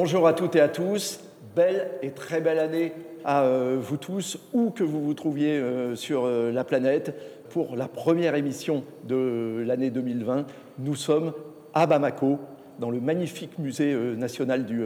[0.00, 1.18] Bonjour à toutes et à tous.
[1.56, 2.92] Belle et très belle année
[3.24, 7.16] à euh, vous tous, où que vous vous trouviez euh, sur euh, la planète.
[7.50, 10.46] Pour la première émission de l'année 2020,
[10.78, 11.32] nous sommes
[11.74, 12.38] à Bamako,
[12.78, 14.84] dans le magnifique musée national du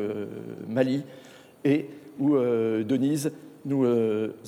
[0.66, 1.04] Mali,
[1.62, 3.32] et où, Denise,
[3.66, 3.84] nous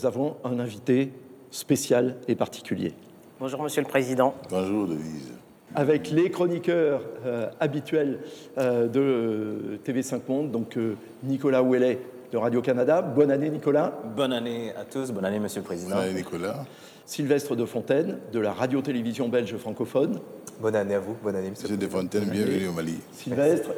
[0.02, 1.12] avons un invité
[1.50, 2.94] spécial et particulier.
[3.38, 4.34] Bonjour, Monsieur le Président.
[4.48, 5.43] Bonjour, Denise
[5.74, 8.20] avec les chroniqueurs euh, habituels
[8.58, 10.78] euh, de euh, TV5 Monde, donc
[11.22, 11.98] Nicolas Ouellet
[12.32, 13.02] de Radio-Canada.
[13.02, 13.92] Bonne année, Nicolas.
[14.16, 15.96] Bonne année à tous, bonne année, Monsieur le Président.
[15.96, 16.64] Bonne année, Nicolas.
[17.06, 20.20] Sylvestre de Fontaine, de la radio-télévision belge francophone.
[20.60, 22.94] Bonne année à vous, bonne année, Monsieur, Monsieur de Fontaine, bienvenue au Mali.
[23.12, 23.70] Sylvestre.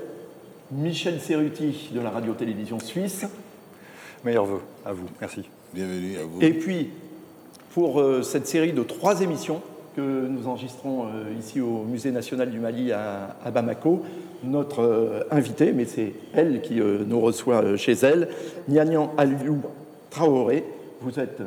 [0.70, 3.24] Michel Serruti, de la radio-télévision suisse.
[4.24, 5.48] Meilleur vœu à vous, merci.
[5.72, 6.42] Bienvenue à vous.
[6.42, 6.90] Et puis,
[7.70, 9.62] pour cette série de trois émissions,
[9.96, 14.04] que nous enregistrons euh, ici au Musée national du Mali à, Bamako.
[14.44, 18.28] Notre euh, invitée, mais c'est elle qui euh, nous reçoit chez elle,
[18.68, 19.62] Nianian Aliou
[20.10, 20.64] Traoré.
[21.00, 21.40] Vous êtes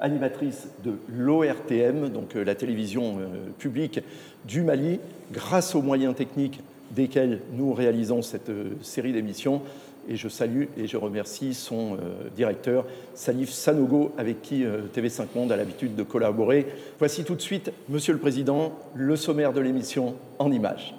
[0.00, 3.18] animatrice de l'ORTM, donc la télévision
[3.58, 4.00] publique
[4.44, 5.00] du Mali,
[5.32, 6.60] grâce aux moyens techniques
[6.92, 9.60] desquels nous réalisons cette série d'émissions
[10.08, 15.26] et je salue et je remercie son euh, directeur, Salif Sanogo, avec qui euh, TV5
[15.34, 16.66] Monde a l'habitude de collaborer.
[16.98, 20.94] Voici tout de suite, Monsieur le Président, le sommaire de l'émission en images.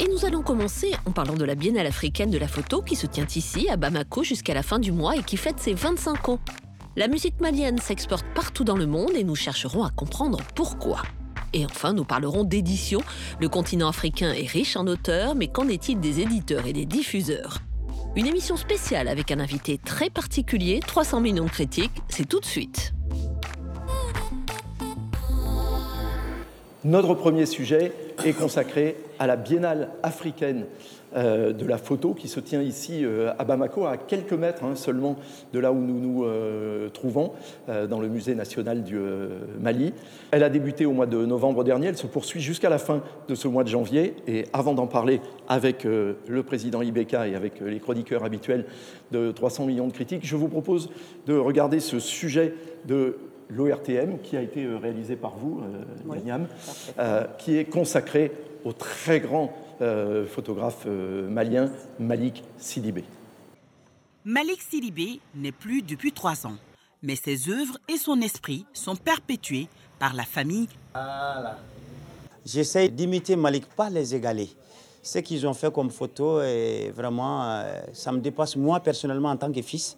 [0.00, 3.06] Et nous allons commencer en parlant de la Biennale africaine de la photo qui se
[3.06, 6.38] tient ici, à Bamako, jusqu'à la fin du mois et qui fête ses 25 ans.
[6.96, 11.02] La musique malienne s'exporte partout dans le monde et nous chercherons à comprendre pourquoi.
[11.52, 13.00] Et enfin, nous parlerons d'édition.
[13.40, 17.60] Le continent africain est riche en auteurs, mais qu'en est-il des éditeurs et des diffuseurs?
[18.16, 22.46] Une émission spéciale avec un invité très particulier, 300 millions de critiques, c'est tout de
[22.46, 22.94] suite.
[26.84, 27.92] Notre premier sujet
[28.24, 30.66] est consacré à la Biennale africaine
[31.16, 34.74] euh, de la photo qui se tient ici euh, à Bamako, à quelques mètres hein,
[34.74, 35.16] seulement
[35.54, 37.32] de là où nous nous euh, trouvons,
[37.88, 38.98] dans le musée national du
[39.60, 39.92] Mali.
[40.30, 43.34] Elle a débuté au mois de novembre dernier, elle se poursuit jusqu'à la fin de
[43.34, 44.14] ce mois de janvier.
[44.26, 48.66] Et avant d'en parler avec le président Ibeka et avec les chroniqueurs habituels
[49.10, 50.90] de 300 millions de critiques, je vous propose
[51.26, 52.54] de regarder ce sujet
[52.86, 53.16] de
[53.48, 55.62] l'ORTM qui a été réalisé par vous,
[56.14, 56.46] Yaniam,
[57.38, 58.32] qui est consacré
[58.64, 59.65] au très grand euh,
[60.26, 63.04] photographe euh, malien Malik Sidibé.
[64.24, 66.56] Malik Sidibé n'est plus depuis trois ans,
[67.02, 70.68] mais ses œuvres et son esprit sont perpétués par la famille.
[72.44, 74.48] J'essaie d'imiter Malik, pas les égaler.
[75.02, 79.36] Ce qu'ils ont fait comme photo, et vraiment, euh, ça me dépasse moi personnellement en
[79.36, 79.96] tant que fils.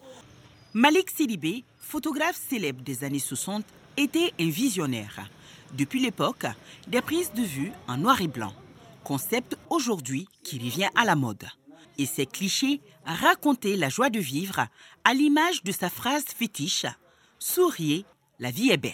[0.75, 3.65] Malik Sidibé, photographe célèbre des années 60,
[3.97, 5.31] était un visionnaire.
[5.77, 6.47] Depuis l'époque,
[6.87, 8.53] des prises de vue en noir et blanc
[9.09, 11.47] concept aujourd'hui qui revient à la mode.
[11.97, 14.67] Et ces clichés racontaient la joie de vivre
[15.03, 16.85] à l'image de sa phrase fétiche
[17.39, 18.05] Souriez,
[18.39, 18.93] la vie est belle.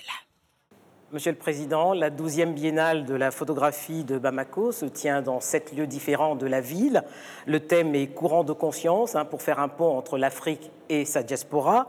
[1.11, 5.75] Monsieur le Président, la 12e biennale de la photographie de Bamako se tient dans sept
[5.75, 7.03] lieux différents de la ville.
[7.47, 11.25] Le thème est courant de conscience hein, pour faire un pont entre l'Afrique et sa
[11.25, 11.89] diaspora.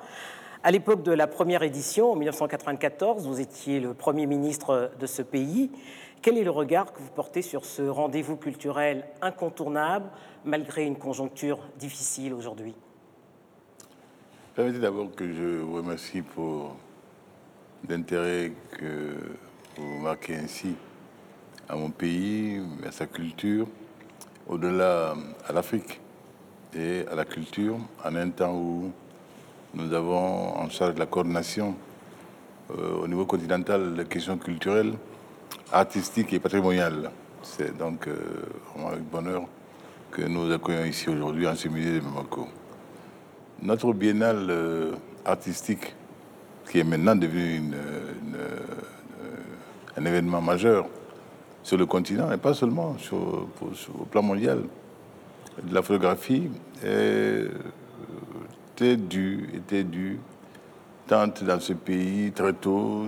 [0.63, 5.21] À l'époque de la première édition, en 1994, vous étiez le Premier ministre de ce
[5.21, 5.69] pays.
[6.25, 10.09] Quel est le regard que vous portez sur ce rendez-vous culturel incontournable
[10.43, 12.73] malgré une conjoncture difficile aujourd'hui?
[14.55, 16.77] Permettez d'abord que je vous remercie pour
[17.87, 19.13] l'intérêt que
[19.77, 20.73] vous marquez ainsi
[21.69, 23.67] à mon pays, à sa culture,
[24.47, 25.13] au-delà
[25.47, 26.01] à l'Afrique
[26.75, 28.91] et à la culture, en un temps où
[29.75, 31.75] nous avons en charge la coordination
[32.71, 34.95] euh, au niveau continental des questions culturelles
[35.71, 37.11] artistique et patrimonial.
[37.43, 38.15] C'est donc euh,
[38.73, 39.43] vraiment avec bonheur
[40.11, 42.47] que nous accueillons ici aujourd'hui en ce musée de Bamako.
[43.61, 44.91] Notre biennale euh,
[45.23, 45.95] artistique,
[46.69, 48.13] qui est maintenant devenu euh,
[49.97, 50.87] un événement majeur
[51.63, 54.63] sur le continent, et pas seulement sur, au plan mondial,
[55.63, 56.49] de la photographie,
[58.75, 60.19] était due, était due
[61.07, 63.07] tant dans ce pays très tôt,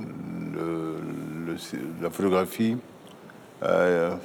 [2.01, 2.77] la photographie
[3.61, 4.17] a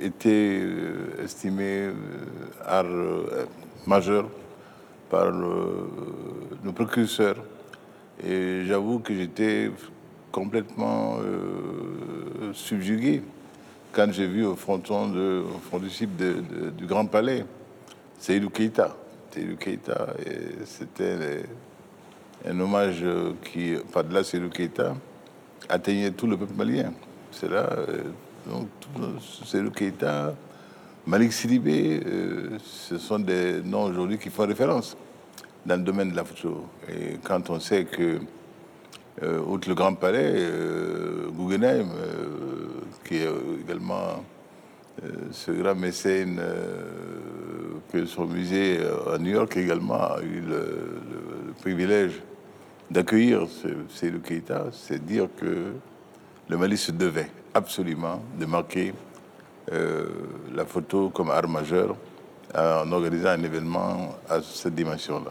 [0.00, 1.94] été euh, estimée euh,
[2.64, 3.46] art euh,
[3.86, 4.28] majeur
[5.10, 7.36] par nos précurseurs.
[8.24, 9.70] Et j'avoue que j'étais
[10.30, 11.18] complètement
[12.52, 13.22] subjugué
[13.92, 15.88] quand j'ai vu au fronton, de, front du,
[16.76, 17.46] du Grand Palais
[18.18, 18.96] Seydou Keïta.
[19.30, 19.56] Seydou
[20.66, 21.44] c'était
[22.46, 23.04] un hommage
[23.44, 24.94] qui, par-delà Keïta,
[25.68, 26.92] atteignait tout le peuple malien.
[27.30, 28.02] C'est là, euh,
[28.46, 28.68] donc,
[29.52, 30.34] le Keïta
[31.06, 32.00] Malik Sidibé,
[32.62, 34.96] ce sont des noms aujourd'hui qui font référence
[35.64, 36.66] dans le domaine de la photo.
[36.88, 38.18] Et quand on sait que,
[39.46, 40.46] outre le Grand Palais,
[41.36, 41.88] Guggenheim,
[43.04, 43.28] qui est
[43.62, 44.22] également
[45.30, 46.40] ce grand mécène
[47.92, 48.78] que son musée
[49.12, 52.22] à New York également a eu le, privilège
[52.90, 53.46] d'accueillir
[53.90, 55.72] Seydou Keïta, c'est dire que
[56.48, 58.94] le Mali se devait absolument de marquer
[59.72, 60.06] euh,
[60.54, 61.96] la photo comme art majeur
[62.54, 65.30] en organisant un événement à cette dimension-là.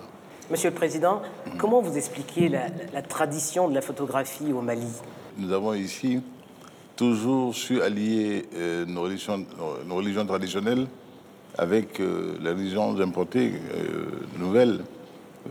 [0.51, 1.24] Monsieur le Président,
[1.57, 4.86] comment vous expliquez la, tradition de la photographie au Mali?
[5.36, 6.21] Nous avons ici
[6.95, 9.44] toujours su allier euh, nos, religions,
[9.88, 10.86] nos, religions, traditionnelles
[11.57, 13.54] avec euh, les religions importées,
[14.38, 14.81] nouvelles,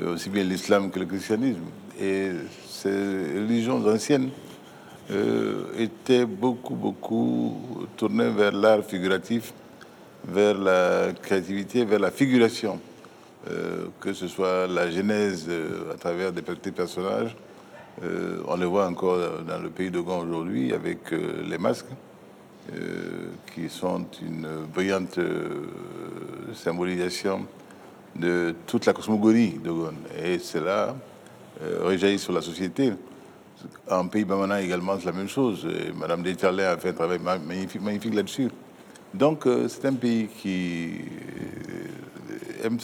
[0.06, 1.62] aussi bien l'islam que le christianisme.
[2.00, 2.31] Et
[2.69, 4.31] ces religions anciennes
[5.10, 9.52] euh, était beaucoup, beaucoup tourné vers l'art figuratif,
[10.26, 12.78] vers la créativité, vers la figuration.
[13.48, 17.37] Euh, que ce soit la genèse euh, à travers des petits personnages.
[18.49, 21.94] on le voit encore dans le pays de aujourd'hui avec les masques,
[23.54, 25.19] qui sont une brillante
[26.52, 27.46] symbolisation
[28.14, 29.72] de toute la cosmogonie de.
[30.22, 30.94] Et cela
[31.60, 32.92] réjaillit sur la société.
[33.90, 35.66] En pays Bamana également, c'est la même chose.
[35.96, 38.50] Madame Décharlet a fait un travail magnifique, là-dessus.
[39.14, 40.90] Donc, euh, c'est un pays qui
[42.62, 42.78] euh, aime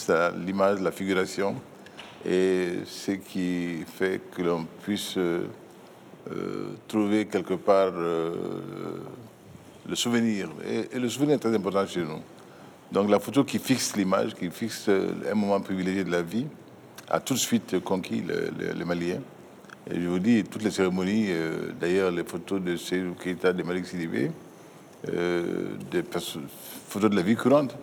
[0.45, 1.55] l'image, la figuration,
[2.25, 5.45] et ce qui fait que l'on puisse euh,
[6.87, 10.49] trouver quelque part le souvenir.
[10.67, 12.21] Et, le souvenir est très important chez nous.
[12.91, 16.47] Donc, la photo qui fixe l'image, qui fixe un moment privilégié de la vie,
[17.09, 18.23] a tout de suite conquis
[18.75, 19.21] les Maliens.
[19.91, 23.63] Et je vous dis, toutes les cérémonies, euh, d'ailleurs, les photos de Seydou Keita, de
[23.63, 24.31] Malik Sidibé,
[25.09, 26.03] euh, des
[26.87, 27.75] photos de la vie courante,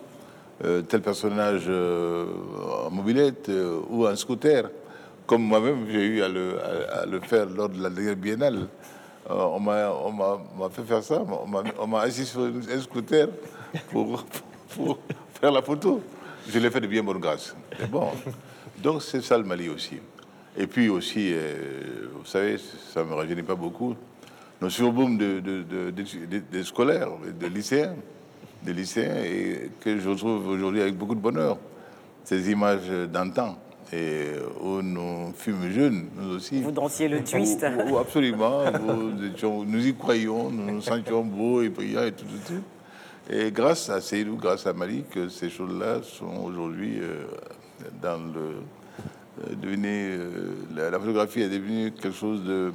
[0.65, 3.51] euh, tel personnage en mobilette
[3.89, 4.71] ou en scooter,
[5.27, 6.57] comme moi-même j'ai eu à le,
[7.07, 8.67] le, faire lors de la dernière biennale.
[9.29, 11.23] on m'a fait faire ça,
[11.79, 13.27] on m'a assis sur un scooter
[13.91, 14.25] pour,
[15.39, 16.01] faire la photo.
[16.47, 17.55] Je l'ai fait de bien bonne grâce.
[17.91, 18.09] Bon.
[18.81, 19.99] Donc c'est ça le Mali aussi.
[20.57, 23.95] Et puis aussi, euh, vous savez, ça ne me rajeunit pas beaucoup,
[24.61, 27.95] nos surboom de, de, scolaires, de lycéens,
[28.63, 31.57] des lycéens, et que je retrouve aujourd'hui avec beaucoup de bonheur.
[32.23, 33.57] Ces images d'antan,
[33.93, 36.61] et où nous fûmes jeunes, nous aussi.
[36.61, 37.63] Vous dansiez le twist.
[37.63, 38.63] absolument.
[38.83, 43.33] nous, y croyons, nous nous sentions beaux et brillants et tout, tout, tout.
[43.33, 47.25] Et grâce à Seydou, grâce à Malik, ces choses-là sont aujourd'hui euh,
[48.01, 48.55] dans le
[49.39, 49.55] euh,
[50.75, 52.73] euh, la, photographie est devenue quelque chose de,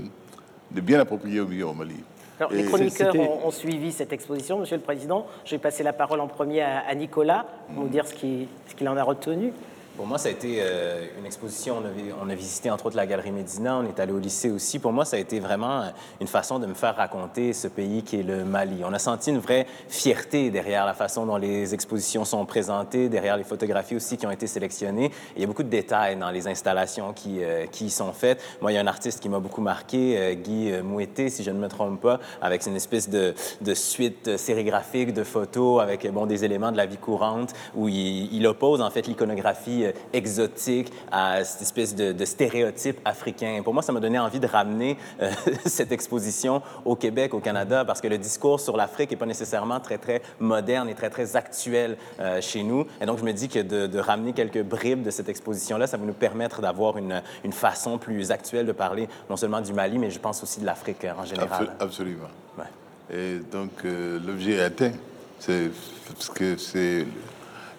[0.81, 2.03] bien approprié au milieu au Mali.
[2.39, 5.27] Alors, les chroniqueurs ont, suivi cette exposition, Monsieur le Président.
[5.45, 8.97] Je vais passer la parole en premier à, Nicolas pour nous dire ce qu'il en
[8.97, 9.53] a retenu.
[9.97, 11.83] Pour moi, ça a été euh, une exposition.
[12.21, 14.79] On a, visité entre autres la Galerie Médina, on est allé au lycée aussi.
[14.79, 15.89] Pour moi, ça a été vraiment euh,
[16.21, 18.83] une façon de me faire raconter ce pays qui est le Mali.
[18.85, 23.39] On a senti une vraie fierté derrière la façon dont les expositions sont présentées, derrière
[23.39, 25.11] les photographies aussi qui ont été sélectionnées.
[25.35, 28.43] il y a beaucoup de détails dans les installations qui, euh, qui sont faites.
[28.61, 31.59] Moi, il y a un artiste qui m'a beaucoup marqué, Guy Mouetté, si je ne
[31.59, 36.45] me trompe pas, avec une espèce de, de suite sérigraphique de photos avec bon, des
[36.45, 41.45] éléments de la vie courante où il, il oppose en fait l'iconographie euh, exotique, à
[41.45, 43.61] cette espèce de, stéréotype africain.
[43.63, 45.31] Pour moi, ça m'a donné envie de ramener euh,
[45.67, 49.81] cette exposition au Québec, au Canada, parce que le discours sur l'Afrique n'est pas nécessairement
[49.81, 52.87] très, très moderne et très, très actuel euh, chez nous.
[53.01, 56.05] Et donc, je me dis que de, ramener quelques bribes de cette exposition-là, ça va
[56.05, 60.11] nous permettre d'avoir une, une, façon plus actuelle de parler non seulement du Mali, mais
[60.11, 61.75] je pense aussi de l'Afrique en général.
[61.81, 62.29] absolument.
[63.09, 64.93] Et donc, l'objet est atteint.
[65.39, 65.71] C'est
[66.09, 67.07] parce que c'est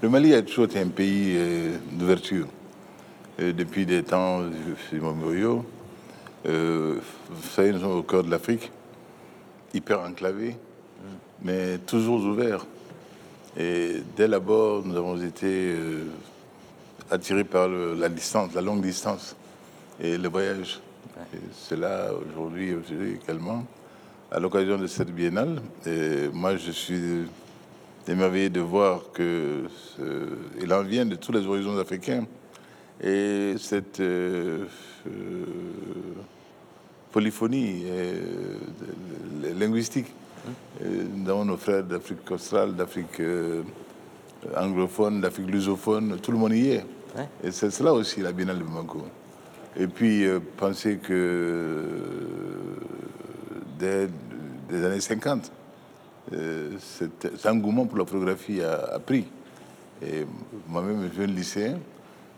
[0.01, 2.47] le Mali a toujours été un pays euh, d'ouverture.
[3.39, 4.43] depuis des temps
[4.91, 5.65] immémoriaux,
[6.47, 6.97] euh,
[7.29, 8.71] vous savez, nous sommes au cœur de l'Afrique,
[9.73, 10.55] hyper enclavé,
[11.41, 12.65] mais toujours ouvert.
[13.57, 16.05] Et dès l'abord, nous avons été euh,
[17.09, 19.35] attirés par la distance, la longue distance
[19.99, 20.79] et le voyage.
[21.53, 22.75] C'est là aujourd'hui
[23.23, 23.65] également,
[24.31, 25.59] à l'occasion de cette biennale.
[25.87, 27.25] Et moi, je suis
[28.09, 29.63] émerveillé de voir que
[30.61, 32.25] il en vient de tous les horizons africains.
[33.01, 34.65] Et cette euh,
[35.07, 35.45] euh,
[37.11, 38.57] polyphonie euh,
[39.59, 40.07] linguistique,
[41.25, 43.21] dans nos frères d'Afrique australe, d'Afrique
[44.55, 46.85] anglophone, d'Afrique lusophone, tout le monde y est.
[47.43, 49.03] Et c'est cela aussi la Biennale de Bamako.
[49.75, 51.83] Et puis, penser que
[53.77, 54.07] dès
[54.71, 55.56] les années 50, euh,
[56.79, 59.25] cet, engouement pour la photographie a, pris.
[60.01, 60.25] Et
[60.67, 61.79] moi-même, jeune lycéen,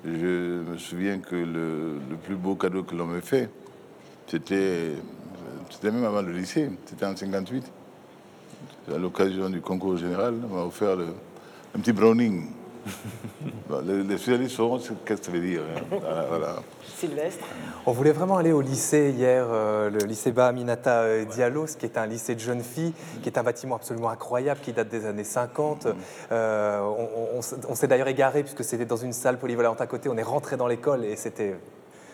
[0.05, 3.50] je me souviens que le, plus beau cadeau que l'on me fait,
[4.27, 4.93] c'était,
[5.69, 7.63] c'était même avant le lycée, c'était en 58.
[8.93, 10.98] À l'occasion du concours général, on m'a offert
[11.75, 12.48] un petit Browning
[13.84, 15.62] les, spécialistes sauront ce que ça veut dire.
[15.91, 15.98] Hein.
[16.98, 17.46] Sylvestre
[17.86, 21.98] On voulait vraiment aller au lycée hier, euh, le lycée Bahaminata euh, Diallo, qui est
[21.98, 25.24] un lycée de jeunes filles, qui est un bâtiment absolument incroyable, qui date des années
[25.24, 25.86] 50.
[25.86, 25.93] Mm.
[26.31, 26.81] Euh,
[27.69, 30.10] on s'est d'ailleurs égaré, puisque c'était dans une salle polyvalente à côté.
[30.10, 31.55] On est rentré dans l'école et c'était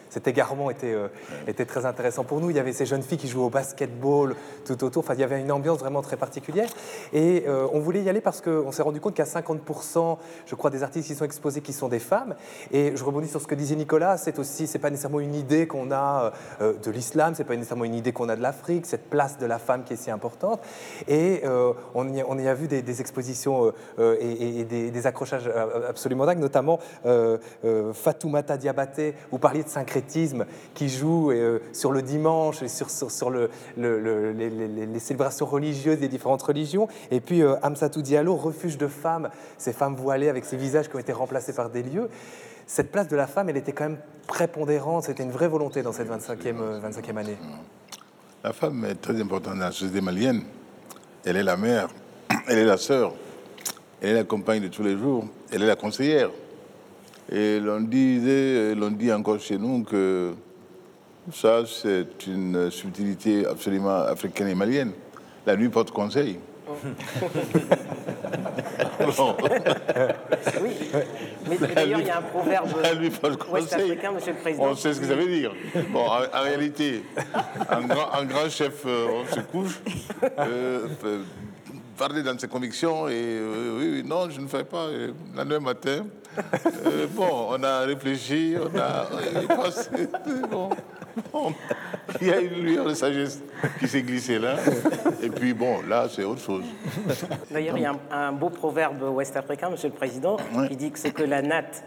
[0.09, 1.07] cet égarement était, euh,
[1.47, 2.49] était très intéressant pour nous.
[2.49, 4.35] Il y avait ces jeunes filles qui jouaient au basketball
[4.65, 5.03] tout autour.
[5.03, 6.69] Enfin, il y avait une ambiance vraiment très particulière.
[7.13, 10.17] Et euh, on voulait y aller parce qu'on s'est rendu compte qu'il y a 50%,
[10.45, 12.35] je crois, des artistes qui sont exposés qui sont des femmes.
[12.71, 14.17] Et je rebondis sur ce que disait Nicolas.
[14.17, 16.31] C'est aussi, c'est pas nécessairement une idée qu'on a
[16.61, 19.45] euh, de l'islam, c'est pas nécessairement une idée qu'on a de l'Afrique, cette place de
[19.45, 20.61] la femme qui est si importante.
[21.07, 21.43] Et
[21.93, 25.49] on, y a, on, y a, vu des, expositions et, des, accrochages
[25.87, 26.79] absolument dingues, notamment
[27.93, 30.04] Fatoumata Diabaté, vous parliez de syncrétisme
[30.73, 36.41] qui joue euh, sur le dimanche et sur, sur, le, les, célébrations religieuses des différentes
[36.41, 36.87] religions.
[37.11, 40.95] Et puis euh, Amsatou Diallo, refuge de femmes, ces femmes voilées avec ces visages qui
[40.95, 42.09] ont été remplacés par des lieux.
[42.67, 45.91] Cette place de la femme, elle était quand même prépondérante, c'était une vraie volonté dans
[45.91, 47.37] cette 25e, 25e année.
[48.43, 50.41] La femme est très importante dans la société malienne.
[51.25, 51.89] Elle est la mère,
[52.47, 53.13] elle est la sœur,
[54.01, 56.29] elle est la compagne de tous les jours, elle est la conseillère.
[57.31, 60.33] Et l'on disait, l'on dit encore chez nous que
[61.33, 64.91] ça, c'est une subtilité absolument africaine et malienne.
[65.45, 66.39] La nuit porte conseil.
[70.61, 70.71] oui,
[71.47, 72.69] mais d'ailleurs, il y a un proverbe
[73.51, 74.65] ouest-africain, Monsieur le Président.
[74.65, 75.53] On sait ce que ça veut dire.
[75.91, 77.03] Bon, en, réalité,
[77.69, 77.81] un
[78.25, 79.79] grand, chef, euh, on se couche,
[80.39, 80.87] euh,
[81.97, 84.87] parler dans ses convictions et euh, oui, non, je ne fais pas.
[84.89, 86.05] Et, la nuit matin,
[86.85, 89.89] euh, bon, on a réfléchi, on a passé,
[90.51, 90.69] bon,
[92.21, 93.41] Il y a une lueur de sagesse
[93.79, 94.55] qui s'est glissée là.
[95.21, 96.63] Et puis bon, là, c'est autre chose.
[97.51, 100.37] D'ailleurs, il y a un, beau proverbe ouest-africain, Monsieur le Président,
[100.67, 101.83] qui dit que ce que la natte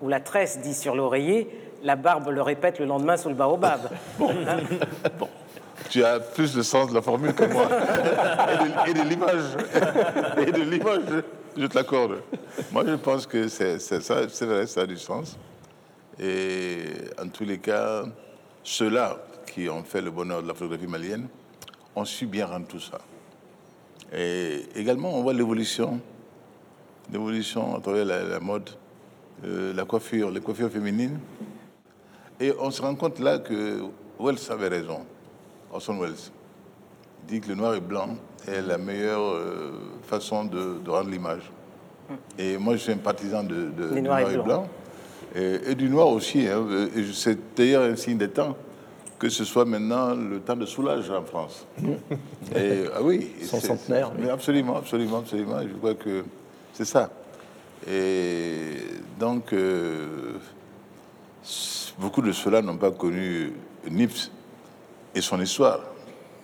[0.00, 1.48] ou la tresse dit sur l'oreiller,
[1.82, 3.90] la barbe le répète le lendemain sous le baobab.
[4.18, 4.30] bon.
[5.18, 5.28] bon
[5.90, 7.68] tu as plus de sens de la formule que moi.
[8.86, 9.44] et de, l'image.
[10.46, 11.24] Et de l'image,
[11.56, 12.22] je te.
[12.72, 15.36] Moi, je pense que c'est ça, c'est vrai, ça a du sens.
[16.18, 16.84] Et
[17.20, 18.04] en tous les cas,
[18.62, 21.28] ceux-là qui ont fait le bonheur de la photographie malienne
[21.96, 22.98] ont su bien rendre tout ça.
[24.12, 26.00] Et également, on voit l'évolution,
[27.12, 28.70] l'évolution à travers la, mode,
[29.44, 31.18] euh, la coiffure, les coiffures féminines.
[32.38, 33.82] Et on se rend compte là que
[34.18, 35.04] Wells avait raison.
[35.72, 36.30] Orson Welles
[37.28, 38.16] dit que le noir et blanc
[38.48, 39.72] est la meilleure euh,
[40.02, 41.50] façon de, rendre l'image.
[42.08, 42.14] Mm.
[42.38, 44.66] Et moi, je suis un partisan de, noir, et blanc.
[45.34, 46.46] Et, du noir aussi.
[46.48, 46.66] Hein.
[47.12, 48.56] C'est d'ailleurs un signe des temps
[49.20, 51.66] que ce soit maintenant le temps de soulage en France.
[52.56, 53.30] Et, ah oui.
[53.42, 54.10] Son centenaire.
[54.18, 55.60] Mais absolument, absolument, absolument.
[55.60, 56.24] Je crois que
[56.72, 57.10] c'est ça.
[57.86, 58.78] Et
[59.18, 60.38] donc, euh,
[61.98, 63.52] beaucoup de ceux-là n'ont pas connu
[63.90, 64.30] Nips
[65.14, 65.80] et son histoire.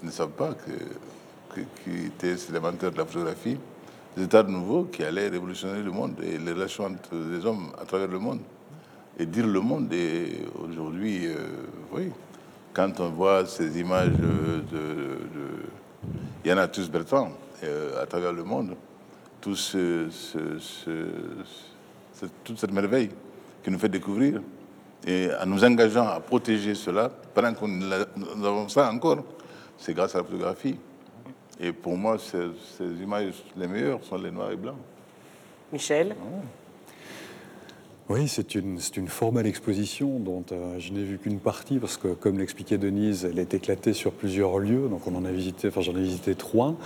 [0.03, 3.59] Ils ne savent pas que, qui était l'inventeur de la photographie,
[4.17, 7.85] des états nouveaux qui allaient révolutionner le monde et les relations entre les hommes à
[7.85, 8.41] travers le monde.
[9.19, 11.37] Et dire le monde, et aujourd'hui, euh,
[11.93, 12.11] oui,
[12.75, 15.19] quand on voit ces images de, de,
[16.45, 17.31] Yann Arthus Bertrand
[17.65, 18.77] euh, à travers le monde,
[19.41, 19.57] toute
[22.59, 23.11] cette merveille
[23.63, 24.43] qui nous fait découvrir,
[25.07, 29.25] et en nous engageant à protéger cela, pendant que nous avons ça encore,
[29.79, 30.77] c'est grâce à la photographie.
[31.61, 34.77] Et pour moi, ces, images les meilleures sont les noirs et blancs.
[35.73, 36.17] Michel?
[38.09, 42.09] Oui, c'est une, une, formelle exposition dont euh, je n'ai vu qu'une partie parce que,
[42.09, 44.89] comme l'expliquait Denise, elle est éclatée sur plusieurs lieux.
[44.89, 46.77] Donc, on en a visité, enfin, j'en ai visité trois.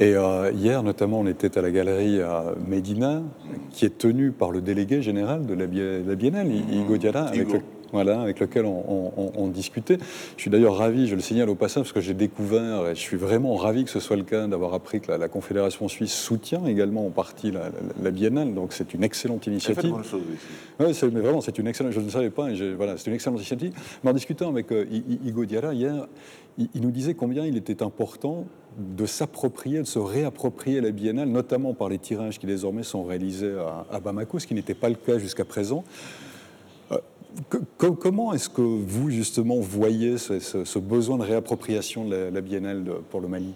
[0.00, 3.22] Et euh, hier, notamment, on était à la galerie à Médina,
[3.70, 5.66] qui est tenue par le délégué général de la,
[6.14, 7.48] Biennale, Igo Diala, avec,
[7.92, 9.98] voilà, avec lequel on, discutait.
[10.36, 13.00] Je suis d'ailleurs ravi, je le signale au passage, parce que j'ai découvert, et je
[13.00, 16.64] suis vraiment ravi que ce soit le cas, d'avoir appris que la, Confédération suisse soutient
[16.66, 18.54] également en partie la, Biennale.
[18.54, 19.94] Donc c'est une excellente initiative.
[20.78, 21.92] Oui, mais vraiment, c'est une excellente.
[21.92, 22.48] Je ne savais pas.
[22.76, 23.72] voilà, c'est une excellente initiative.
[24.02, 24.86] Mais en discutant avec euh,
[25.24, 26.06] Igo Diala hier,
[26.58, 28.46] il, nous disait combien il était important
[28.78, 33.54] de s'approprier, de se réapproprier la biennale, notamment par les tirages qui désormais sont réalisés
[33.90, 35.84] à, Bamako, ce qui n'était pas le cas jusqu'à présent.
[37.78, 43.28] Comment est-ce que vous, justement, voyez ce, besoin de réappropriation de la, biennale pour le
[43.28, 43.54] Mali?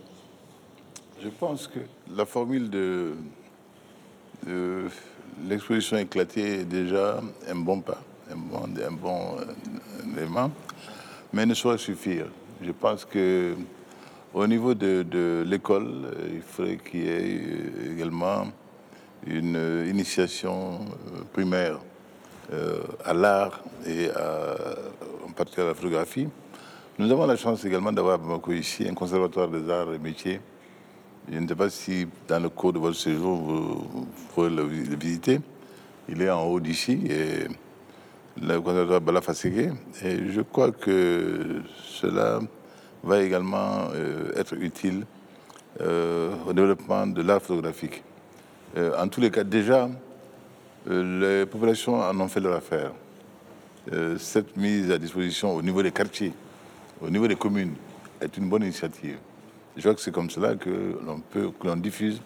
[1.22, 1.80] Je pense que
[2.14, 3.14] la formule de,
[5.48, 10.50] l'exposition éclatée est déjà un bon pas, un bon, un bon euh, élément,
[11.32, 12.26] mais ne saurait suffire.
[12.62, 13.54] Je pense que
[14.32, 18.46] au niveau de, l'école, euh, il faudrait qu'il y ait euh, également
[19.26, 20.80] une initiation
[21.32, 21.80] primaire
[23.04, 24.08] à l'art et
[25.26, 26.28] en particulier à la photographie.
[26.98, 30.40] Nous avons la chance également d'avoir à Bamako ici un conservatoire des arts et métiers
[31.32, 35.40] je ne sais pas si dans le cours de votre séjour, vous, pourrez le, visiter.
[36.08, 37.48] Il est en haut d'ici, et
[38.40, 39.20] le conservatoire Bala
[40.02, 42.40] Et je crois que cela
[43.02, 45.06] va également euh, être utile
[45.80, 48.02] euh, au développement de l'art photographique.
[48.76, 49.88] Euh, en tous les cas, déjà,
[50.86, 52.92] les populations en ont fait leur affaire.
[54.18, 56.32] cette mise à disposition au niveau des quartiers,
[57.00, 57.74] au niveau des communes,
[58.20, 59.18] est une bonne initiative.
[59.76, 62.20] Je crois que c'est comme cela que l'on peut, que l'on diffuse.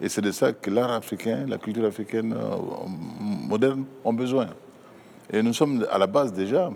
[0.00, 2.56] Et c'est de ça que l'art africain, la culture africaine euh,
[3.20, 4.48] moderne ont besoin.
[5.32, 6.70] Et nous sommes à la base déjà.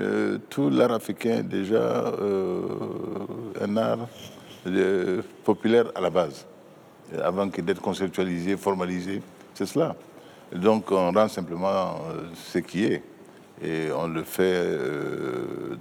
[0.00, 2.62] Euh, tout l'art africain est déjà euh,
[3.60, 4.08] un art
[5.44, 6.46] populaire à la base,
[7.22, 9.22] avant d'être conceptualisé, formalisé.
[9.54, 9.94] C'est cela.
[10.54, 11.98] Donc on rend simplement
[12.34, 13.02] ce qui est.
[13.62, 14.78] Et on le fait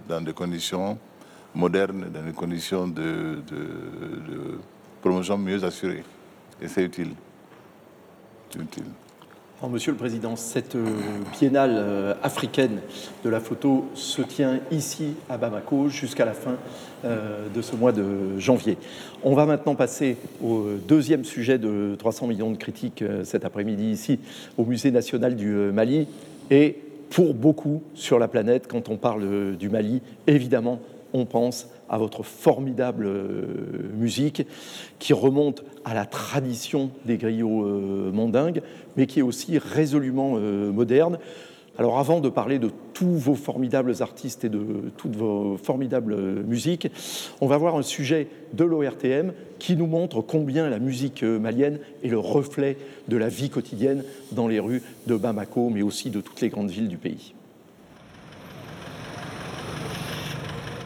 [0.10, 0.98] dans des conditions
[1.58, 3.42] moderne, dans des conditions de,
[5.02, 6.04] promotion mieux assurées.
[6.62, 7.14] Et c'est utile.
[8.60, 8.84] utile.
[9.66, 10.86] Monsieur le Président, cette euh,
[11.38, 12.80] biennale euh, africaine
[13.26, 16.58] de la photo se tient ici à Bamako jusqu'à la fin
[17.04, 18.78] euh, de ce mois de janvier.
[19.24, 24.20] On va maintenant passer au deuxième sujet de 300 millions de critiques cet après-midi ici
[24.58, 26.08] au Musée national du Mali.
[26.51, 26.77] Et
[27.10, 30.79] pour beaucoup sur la planète, quand on parle du Mali, évidemment,
[31.13, 34.46] on pense à votre formidable euh, musique
[35.00, 38.61] qui remonte à la tradition des griots euh, mondingues,
[38.96, 41.17] mais qui est aussi résolument euh, moderne.
[41.79, 46.87] Alors avant de parler de tous vos formidables artistes et de toutes vos formidables musiques,
[47.39, 52.07] on va voir un sujet de l'ORTM qui nous montre combien la musique malienne est
[52.07, 52.77] le reflet
[53.09, 56.72] de la vie quotidienne dans les rues de Bamako, mais aussi de toutes les grandes
[56.72, 57.35] villes du pays.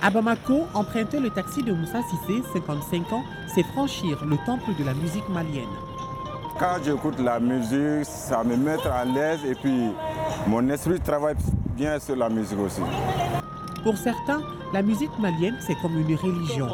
[0.03, 4.83] À Bamako, emprunter le taxi de Moussa Sissé, 55 ans, c'est franchir le temple de
[4.83, 5.69] la musique malienne.
[6.57, 9.91] Quand j'écoute la musique, ça me met à l'aise et puis
[10.47, 11.35] mon esprit travaille
[11.77, 12.81] bien sur la musique aussi.
[13.83, 14.41] Pour certains,
[14.73, 16.67] la musique malienne, c'est comme une religion.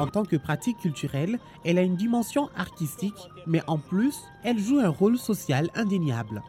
[0.00, 4.80] En tant que pratique culturelle, elle a une dimension artistique, mais en plus, elle joue
[4.80, 6.42] un rôle social indéniable.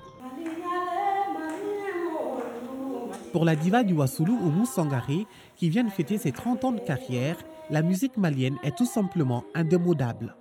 [3.33, 5.25] Pour la diva du Wassoulou, Oumou Sangaré,
[5.63, 7.37] qui vient de fêter ses 30 ans de carrière,
[7.69, 10.35] la musique malienne est tout simplement indémodable.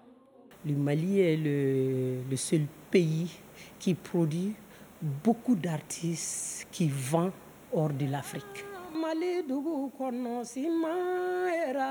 [0.67, 3.31] Le Mali est le, seul pays
[3.79, 4.55] qui produit
[5.23, 7.31] beaucoup d'artistes qui vendent
[7.73, 8.65] hors de l'Afrique.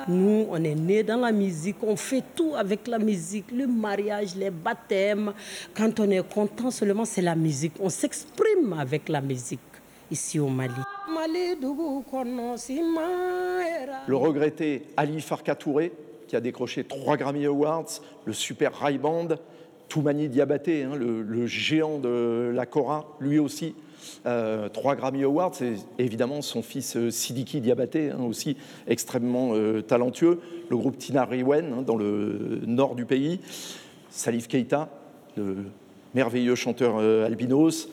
[0.10, 4.36] Nous, on est nés dans la musique, on fait tout avec la musique, le mariage,
[4.36, 5.32] les baptêmes.
[5.74, 7.76] Quand on est content seulement, c'est la musique.
[7.80, 9.62] On s'exprime avec la musique
[10.12, 10.74] ici au Mali.
[14.08, 15.92] Le regretté Ali Farka Touré,
[16.28, 19.28] qui a décroché trois Grammy Awards, le super Rai Band,
[19.90, 23.76] Toumani Diabaté, hein, le, géant de la Cora, lui aussi,
[24.26, 28.56] euh, trois Grammy Awards, et évidemment son fils euh, Sidiki Diabaté, hein, aussi
[28.88, 33.42] extrêmement euh, talentueux, le groupe Tina Riwen hein, dans le nord du pays,
[34.10, 34.88] Salif Keita,
[35.36, 35.58] le
[36.16, 37.90] merveilleux chanteur albinos,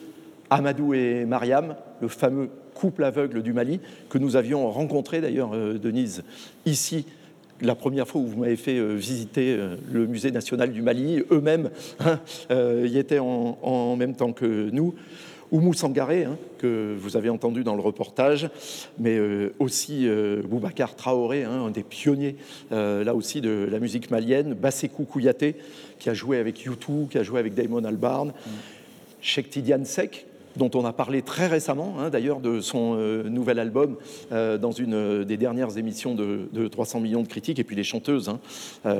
[0.49, 5.77] Amadou et Mariam, le fameux couple aveugle du Mali, que nous avions rencontré d'ailleurs, euh,
[5.77, 6.23] Denise,
[6.65, 7.05] ici
[7.61, 11.21] la première fois où vous m'avez fait euh, visiter euh, le musée national du Mali,
[11.29, 14.95] eux-mêmes hein, y étaient en, même temps que nous.
[15.51, 18.49] Oumou Sangaré, hein, que vous avez entendu dans le reportage,
[18.99, 19.19] mais
[19.57, 20.07] aussi
[20.47, 22.35] Boubacar Traoré, hein, un des pionniers
[22.69, 25.55] là aussi de la musique malienne, Bassekou Kouyaté,
[25.97, 28.51] qui a joué avec U2, qui a joué avec Damon Albarn, mm.
[29.21, 30.27] Cheikh Tidiane Sek,
[30.59, 33.95] dont on a parlé très récemment, hein, d'ailleurs, de son euh, nouvel album
[34.31, 37.83] euh, dans une euh, des dernières émissions de, 300 millions de critiques, et puis les
[37.83, 38.39] chanteuses, hein,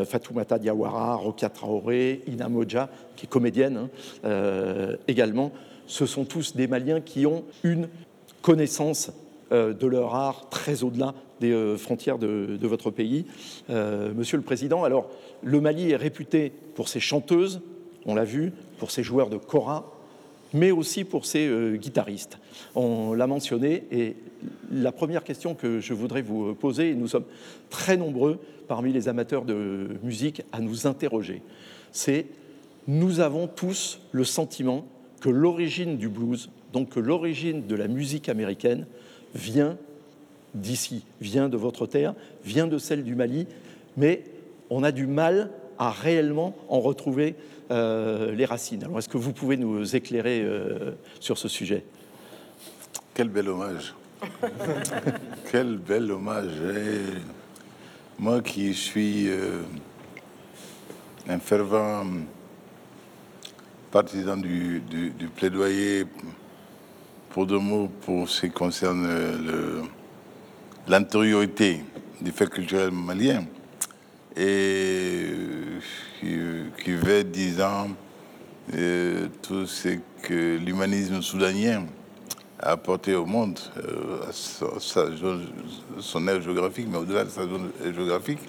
[0.06, 3.90] Fatoumata Diawara, Rokia Traoré, Ina Moja, qui est comédienne
[4.24, 5.52] hein, également.
[5.86, 7.90] Ce sont tous des Maliens qui ont une
[8.42, 9.12] connaissance
[9.52, 13.26] de leur art très au-delà des frontières de, de, votre pays.
[13.70, 15.10] Monsieur le Président, alors
[15.44, 17.62] le Mali est réputé pour ses chanteuses,
[18.06, 19.99] on l'a vu, pour ses joueurs de kora,
[20.54, 22.38] mais aussi pour ses euh, guitaristes.
[22.76, 24.16] On l'a mentionné, et
[24.72, 27.26] la première question que je voudrais vous poser, et nous sommes
[27.70, 31.42] très nombreux parmi les amateurs de musique à nous interroger,
[31.92, 32.26] c'est
[32.88, 34.86] nous avons tous le sentiment
[35.22, 38.86] que l'origine du blues, donc que l'origine de la musique américaine,
[39.36, 39.78] vient
[40.56, 43.48] d'ici, vient de votre terre, vient de celle du Mali,
[43.98, 44.24] mais
[44.70, 47.36] on a du mal à réellement en retrouver euh,
[47.70, 48.84] les racines.
[48.84, 51.84] Alors est-ce que vous pouvez nous éclairer euh, sur ce sujet?
[53.14, 53.94] Quel bel hommage.
[55.52, 56.52] Quel bel hommage.
[56.76, 57.02] Et
[58.18, 59.62] Moi qui suis euh,
[61.28, 62.06] un fervent
[63.92, 66.06] partisan du, du- du plaidoyer
[67.30, 69.08] pour deux mots pour ce qui concerne
[70.88, 71.84] l'antériorité
[72.22, 73.46] du fait culturel malien
[74.40, 75.26] et
[76.22, 77.90] qui, veut disant
[78.74, 79.90] euh, tout ce
[80.22, 81.86] que l'humanisme soudanien
[82.60, 84.68] a apporté au monde, euh, à sa,
[86.00, 88.40] son aire géographique, mais au-delà de sa zone géographique.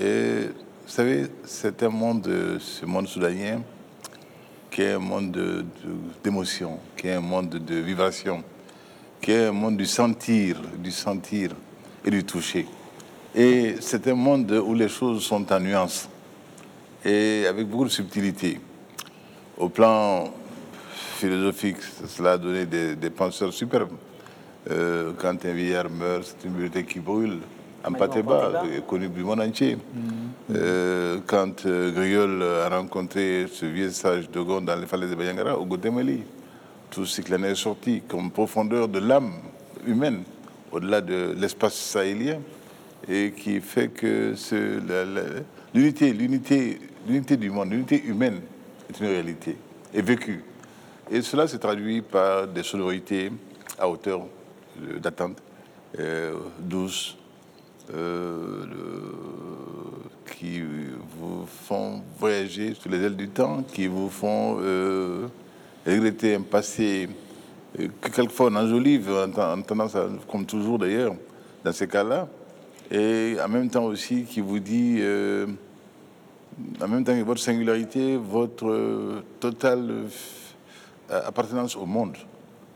[0.00, 0.46] Et
[0.84, 2.28] vous savez, c'est un monde,
[2.60, 3.62] ce monde soudanien,
[4.70, 5.66] qui est un monde de- de-
[6.22, 8.42] d'émotion, qui est un monde de vibration,
[9.20, 11.50] qui est un monde du sentir, du sentir
[12.04, 12.66] et du toucher.
[13.34, 16.08] Et c'est un monde où les choses sont en nuances
[17.04, 18.60] et avec beaucoup de subtilité.
[19.56, 20.30] Au plan
[21.16, 23.96] philosophique, cela a donné des, des penseurs superbes.
[24.70, 27.38] Euh, quand un vieillard meurt, c'est une bibliothèque qui brûle.
[27.84, 29.76] En Pateba, connu du monde entier.
[30.54, 35.16] Euh, quand euh, Griol a rencontré ce vieux sage de Gonde dans les falaises de
[35.16, 36.22] Bayangara, au Gotemeli,
[36.90, 39.32] tout ce qu'il en est sorti comme profondeur de l'âme
[39.84, 40.22] humaine,
[40.70, 42.38] au-delà de l'espace sahélien,
[43.08, 44.34] et qui fait que
[45.74, 48.40] l'unité, l'unité, l'unité du monde, l'unité humaine
[48.90, 49.56] est une réalité,
[49.94, 50.42] est vécue.
[51.10, 53.30] Et cela se traduit par des sonorités
[53.78, 54.22] à hauteur
[55.00, 55.38] d'attente,
[55.98, 57.16] euh, douces,
[57.94, 58.64] euh,
[60.38, 60.60] qui
[61.18, 65.26] vous font voyager sur les ailes du temps, qui vous font euh,
[65.86, 67.08] regretter un passé
[67.78, 71.14] euh, que quelquefois on enjolive, en, en tendance à- comme toujours d'ailleurs,
[71.64, 72.28] dans ces cas-là,
[72.92, 75.46] et en même temps aussi qui vous dit, euh,
[76.80, 79.88] en même temps que votre singularité, votre euh, totale
[81.10, 82.16] euh, appartenance au monde,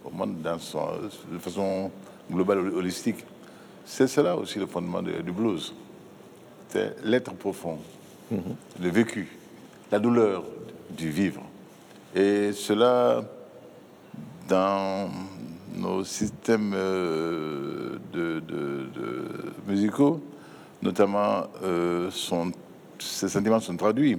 [0.05, 0.87] au monde dans son,
[1.31, 1.91] de façon
[2.33, 3.25] globale, holistique.
[3.85, 5.75] C'est cela aussi le fondement de- du blues.
[6.71, 7.79] C'est l'être profond,
[8.31, 9.29] le vécu,
[9.93, 10.43] la douleur
[10.91, 11.43] du vivre.
[12.15, 13.23] Et cela,
[14.49, 15.11] dans
[15.77, 17.99] nos systèmes euh,
[19.67, 20.21] musicaux,
[20.83, 22.11] notamment, euh,
[22.99, 24.19] ces sentiments sont traduits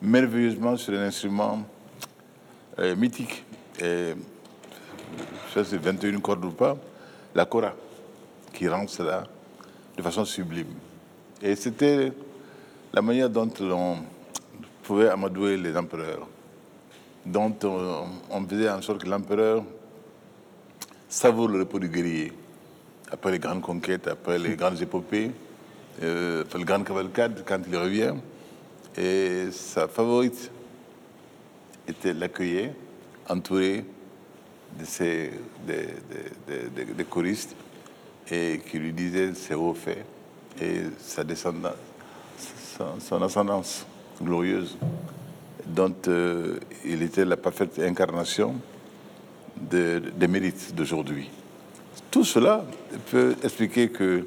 [0.00, 1.62] merveilleusement sur un instrument
[2.78, 3.44] euh, mythique.
[3.80, 4.14] Et
[5.52, 6.76] ça, c'est 21 cordes ou pas,
[7.34, 7.74] la kora,
[8.52, 9.24] qui rend cela
[9.96, 10.74] de façon sublime.
[11.42, 12.12] Et c'était
[12.92, 13.96] la manière dont on
[14.82, 16.28] pouvait amadouer les empereurs,
[17.24, 19.64] dont on, on faisait en sorte que l'empereur
[21.16, 22.30] savoure le repos du guerrier.
[23.10, 25.30] Après les grandes conquêtes, après les grandes épopées,
[26.02, 28.14] euh, après les grandes cavalcades, quand il revient,
[28.98, 30.50] et sa favorite
[31.88, 32.72] était l'accueillir,
[33.30, 33.84] entouré
[34.78, 35.30] de ses,
[37.08, 37.56] choristes,
[38.30, 40.04] et qui lui disaient ses hauts faits
[40.60, 41.72] et sa descendance,
[42.76, 43.86] son, son ascendance
[44.20, 44.76] glorieuse,
[45.64, 48.56] dont euh, il était la parfaite incarnation
[49.60, 51.30] de- des mérites d'aujourd'hui.
[52.10, 52.64] Tout cela
[53.10, 54.26] peut expliquer que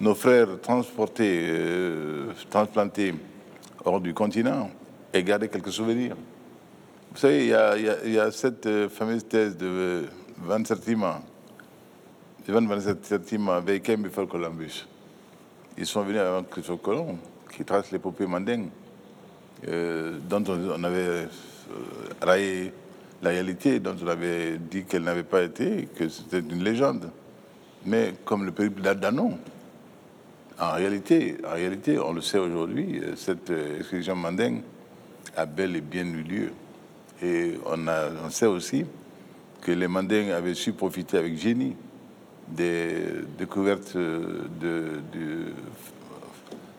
[0.00, 3.14] nos frères transportés, euh, transplantés
[3.84, 4.70] hors du continent
[5.12, 6.16] aient gardé quelques souvenirs.
[7.12, 7.46] Vous savez,
[8.04, 10.04] il y a, cette euh, fameuse thèse de
[10.38, 11.20] Van Sertima,
[12.48, 14.86] Ivan Van Sertima avec Before Columbus.
[15.76, 17.18] Ils sont venus avant Christophe Colomb,
[17.54, 18.68] qui trace l'épopée mandingue,
[19.66, 21.26] euh, dont on, on avait euh,
[22.20, 22.72] raillé
[23.22, 27.10] la réalité, dont on avait dit qu'elle n'avait pas été, que c'était une légende.
[27.84, 29.38] Mais comme le périple d'Adanon,
[30.60, 34.62] en réalité, en réalité, on le sait aujourd'hui, euh, cette euh, expédition mandingue
[35.36, 36.52] a bel et bien eu lieu.
[37.22, 38.84] Et on, sait aussi
[39.60, 41.74] que les Mandingues avaient su profiter avec génie
[42.48, 42.94] des
[43.36, 44.46] découvertes euh,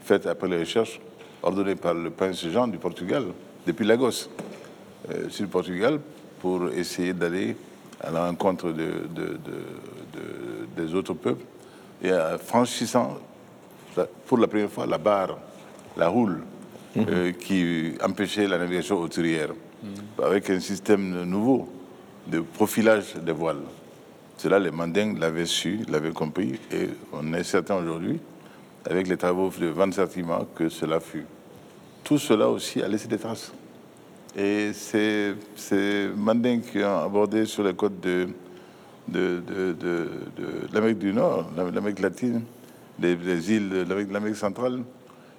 [0.04, 1.00] faites après les recherches
[1.44, 3.26] ordonnées par le prince Jean du Portugal,
[3.68, 4.30] depuis Lagos,
[5.30, 6.00] sur le Portugal,
[6.42, 7.56] pour essayer d'aller
[8.02, 8.74] à la rencontre de,
[9.14, 9.38] de- de-
[10.14, 11.44] de- des autres peuples
[12.04, 13.18] et en franchissant
[14.26, 15.38] pour la première fois la barre,
[15.98, 16.42] la houle,
[16.98, 19.50] euh, qui empêchait la navigation hauturière.
[20.24, 21.70] avec un système nouveau
[22.28, 23.62] de profilage des voiles.
[24.38, 28.20] Cela, les Mandingues l'avaient su, l'avaient compris, et on est certain aujourd'hui,
[28.90, 31.26] avec les travaux de Van Sertima, que cela fut.
[32.04, 33.54] Tout cela aussi a laissé des traces.
[34.36, 38.30] Et c'est ces Mandingues qui ont abordé sur les côtes de,
[39.08, 40.10] de, de, de,
[40.72, 42.44] l'Amérique du Nord, l'Amérique latine,
[42.98, 44.84] des îles de l'Amérique- centrale,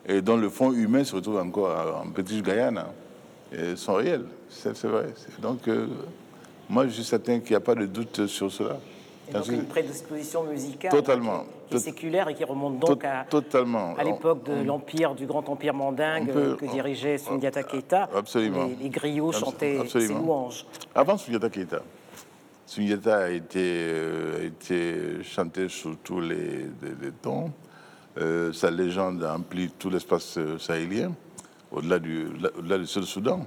[0.06, 2.88] et dont le fond humain se retrouve encore en British Guyana,
[3.52, 4.24] et sont réels.
[4.48, 5.06] C'est vrai.
[5.40, 5.86] Donc, euh,
[6.68, 8.78] moi, je suis certain qu'il n'y a pas de doute sur cela.
[9.28, 11.44] Et donc une prédisposition musicale Totalement.
[11.70, 13.24] Qui est séculaire et qui remonte donc à,
[13.98, 18.08] à l'époque de l'empire, du grand empire mandingue peut- que dirigeait Sundiata Keita.
[18.14, 18.64] Absolument.
[18.66, 20.66] Les, les griots chantaient ses louanges.
[20.94, 21.80] Avant Sunyata Keita.
[22.66, 26.36] Sunyata a été, euh, a été chanté sur tous les,
[26.82, 27.50] les- les tons.
[28.18, 31.12] Euh, sa légende a empli tout l'espace euh, sahélien,
[31.70, 32.26] au-delà du,
[32.58, 33.46] au-delà du seul Soudan,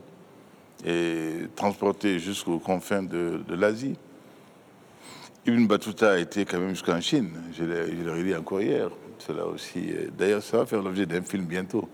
[0.86, 3.96] et transporté jusqu'aux confins de, de l'Asie.
[5.46, 7.30] Ibn Battuta a été quand même jusqu'en Chine.
[7.58, 8.90] Je l'ai relis encore hier.
[9.20, 9.90] Cela aussi.
[9.92, 11.88] euh, D'ailleurs, ça va faire l'objet d'un film bientôt.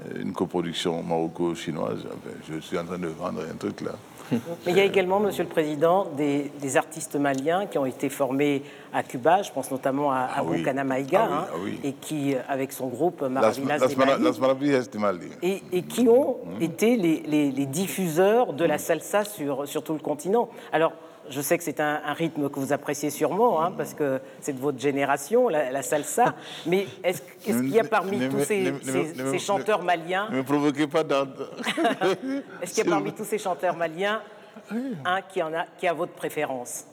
[0.00, 2.04] Euh, Une coproduction maroco-chinoise.
[2.06, 3.92] Enfin, je suis en train de vendre un truc là.
[4.32, 8.08] Mais il y a également, Monsieur le Président, des, des artistes maliens qui ont été
[8.08, 9.42] formés à Cuba.
[9.42, 10.66] Je pense notamment à Ah oui.
[10.66, 11.80] Abou Maïga, Ah oui, hein, ah oui.
[11.84, 15.26] et qui, euh, avec son groupe Las, Maravillas las, de Mali, las Maravillas de Mali.
[15.42, 16.62] et, et qui ont Mmh.
[16.62, 20.48] été les, les- les diffuseurs de la salsa sur, sur tout le continent.
[20.72, 20.92] Alors,
[21.30, 24.52] je sais que c'est un, un rythme que vous appréciez sûrement, hein, parce que c'est
[24.52, 26.34] de votre génération, la, la salsa.
[26.66, 29.22] Mais est-ce qu'il y a parmi Ne tous ces, ne me- ces- ne me- ne
[29.24, 31.50] me- ces chanteurs maliens, Ne me provoquez pas d'ordre.
[32.62, 34.20] est-ce qu'il y a parmi tous ces chanteurs maliens
[35.04, 36.84] un qui, en a, qui a votre préférence?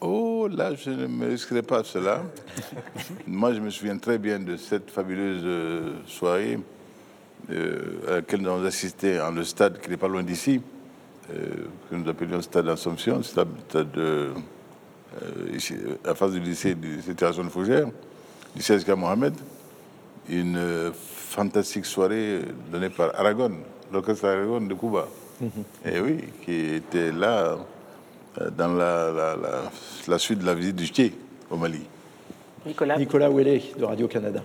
[0.00, 2.22] Oh, là, je ne me risquerai pas à cela.
[3.26, 6.58] Moi, je me souviens très bien de cette fabuleuse euh, soirée
[7.50, 10.60] euh, à laquelle nous avons assisté en le stade qui n'est pas loin d'ici,
[11.28, 14.00] que nous appelions stade d'Assomption, stade, stade de,
[15.22, 17.88] euh, ici, à face du lycée du lycée de Fougère,
[18.54, 19.34] lycée SK Mohamed.
[20.28, 22.40] Une euh, fantastique soirée
[22.72, 23.52] donnée par Aragon,
[23.92, 25.06] l'orchestre Aragon de Cuba.
[25.84, 27.58] Et oui, qui était là
[28.40, 29.70] euh, dans la, la- la-
[30.08, 31.12] la suite de la visite du Tché
[31.50, 31.82] au Mali.
[32.66, 34.42] Nicolas Nicolas Ouellet de Radio-Canada.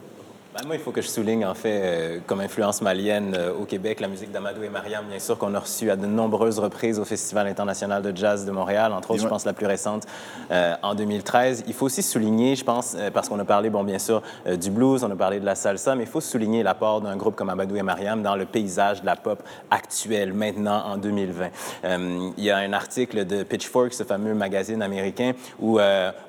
[0.54, 3.64] Ben, moi, il faut que je souligne, en fait, euh, comme influence malienne euh, au
[3.64, 7.00] Québec, la musique d'Amadou et Mariam, bien sûr, qu'on a reçue à de nombreuses reprises
[7.00, 10.06] au Festival international de jazz de Montréal, entre autres, je pense, la plus récente
[10.52, 11.64] euh, en 2013.
[11.68, 14.22] Il faut aussi souligner, je pense, parce qu'on a parlé, bon, bien sûr,
[14.60, 17.38] du blues, on a parlé de la salsa, mais il faut souligner l'apport d'un groupe
[17.38, 21.46] comme Amadou et Mariam dans le paysage de la pop actuelle, maintenant, en 2020.
[21.86, 25.80] Euh, il y a un article de Pitchfork, ce fameux magazine américain, où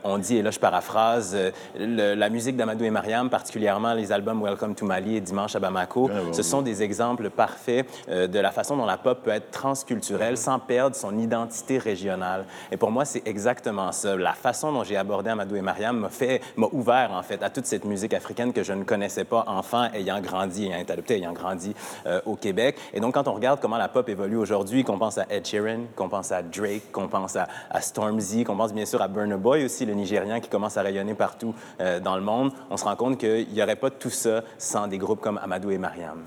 [0.04, 1.37] on dit, et là je paraphrase,
[1.76, 5.61] le- la musique d'Amadou et Mariam, particulièrement les albums Welcome to Mali et Dimanche à
[5.61, 9.22] Bamako, Ah, bon, ce sont des exemples parfaits euh, de la façon dont la pop
[9.25, 12.44] peut être transculturelle sans perdre son identité régionale.
[12.70, 14.16] Et pour moi, c'est exactement ça.
[14.16, 17.51] La façon dont j'ai abordé Amadou et Mariam m'a fait, m'a ouvert en fait à
[17.51, 21.16] toute cette musique africaine que je ne connaissais pas enfant, ayant grandi, ayant été adopté,
[21.16, 21.75] ayant grandi
[22.07, 22.77] euh, au Québec.
[22.92, 25.81] Et donc, quand on regarde comment la pop évolue aujourd'hui, qu'on pense à Ed Sheeran,
[25.96, 29.37] qu'on pense à Drake, qu'on pense à, à Stormzy, qu'on pense bien sûr à Burna
[29.37, 32.85] Boy aussi, le Nigérian qui commence à rayonner partout euh, dans le monde, on se
[32.85, 36.24] rend compte qu'il n'y aurait pas tout ça sans des groupes comme Amadou et Mariam.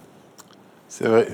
[0.88, 1.28] C'est vrai.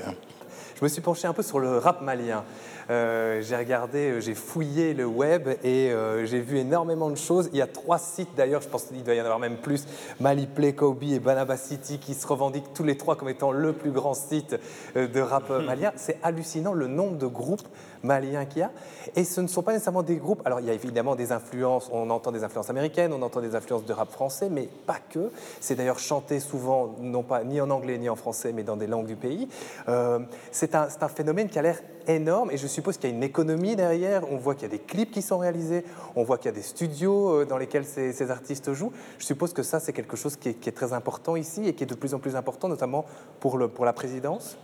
[0.76, 2.42] Je me suis penché un peu sur le rap malien.
[2.90, 7.48] Euh, j'ai regardé, euh, j'ai fouillé le web et euh, j'ai vu énormément de choses.
[7.52, 9.86] Il y a trois sites d'ailleurs, je pense qu'il doit y en avoir même plus,
[10.20, 13.72] Mali Play, Kobe et Banaba City, qui se revendiquent tous les trois comme étant le
[13.72, 14.56] plus grand site
[14.94, 15.92] de rap malien.
[15.96, 17.66] C'est hallucinant le nombre de groupes
[18.02, 18.70] maliens qu'il y a.
[19.16, 20.42] Et ce ne sont pas nécessairement des groupes.
[20.44, 23.54] Alors il y a évidemment des influences, on entend des influences américaines, on entend des
[23.54, 25.30] influences de rap français, mais pas que.
[25.60, 28.86] C'est d'ailleurs chanté souvent, non pas ni en anglais ni en français, mais dans des
[28.86, 29.48] langues du pays.
[29.88, 33.16] Euh, c'est un, un phénomène qui a l'air énorme et je suppose qu'il y a
[33.16, 34.30] une économie derrière.
[34.30, 35.84] On voit qu'il y a des clips qui sont réalisés,
[36.16, 38.92] on voit qu'il y a des studios euh, dans lesquels ces, artistes jouent.
[39.18, 41.86] Je suppose que ça, c'est quelque chose qui est, très important ici et qui est
[41.86, 43.04] de plus en plus important, notamment
[43.40, 44.56] pour, la présidence.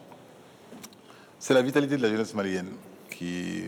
[1.38, 2.70] C'est la vitalité de la jeunesse malienne
[3.10, 3.64] qui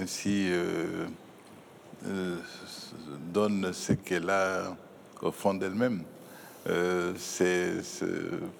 [0.00, 1.06] ainsi euh,
[2.06, 2.36] euh,
[3.32, 4.76] donne ce qu'elle a
[5.22, 6.02] au fond d'elle-même.
[7.16, 7.74] C'est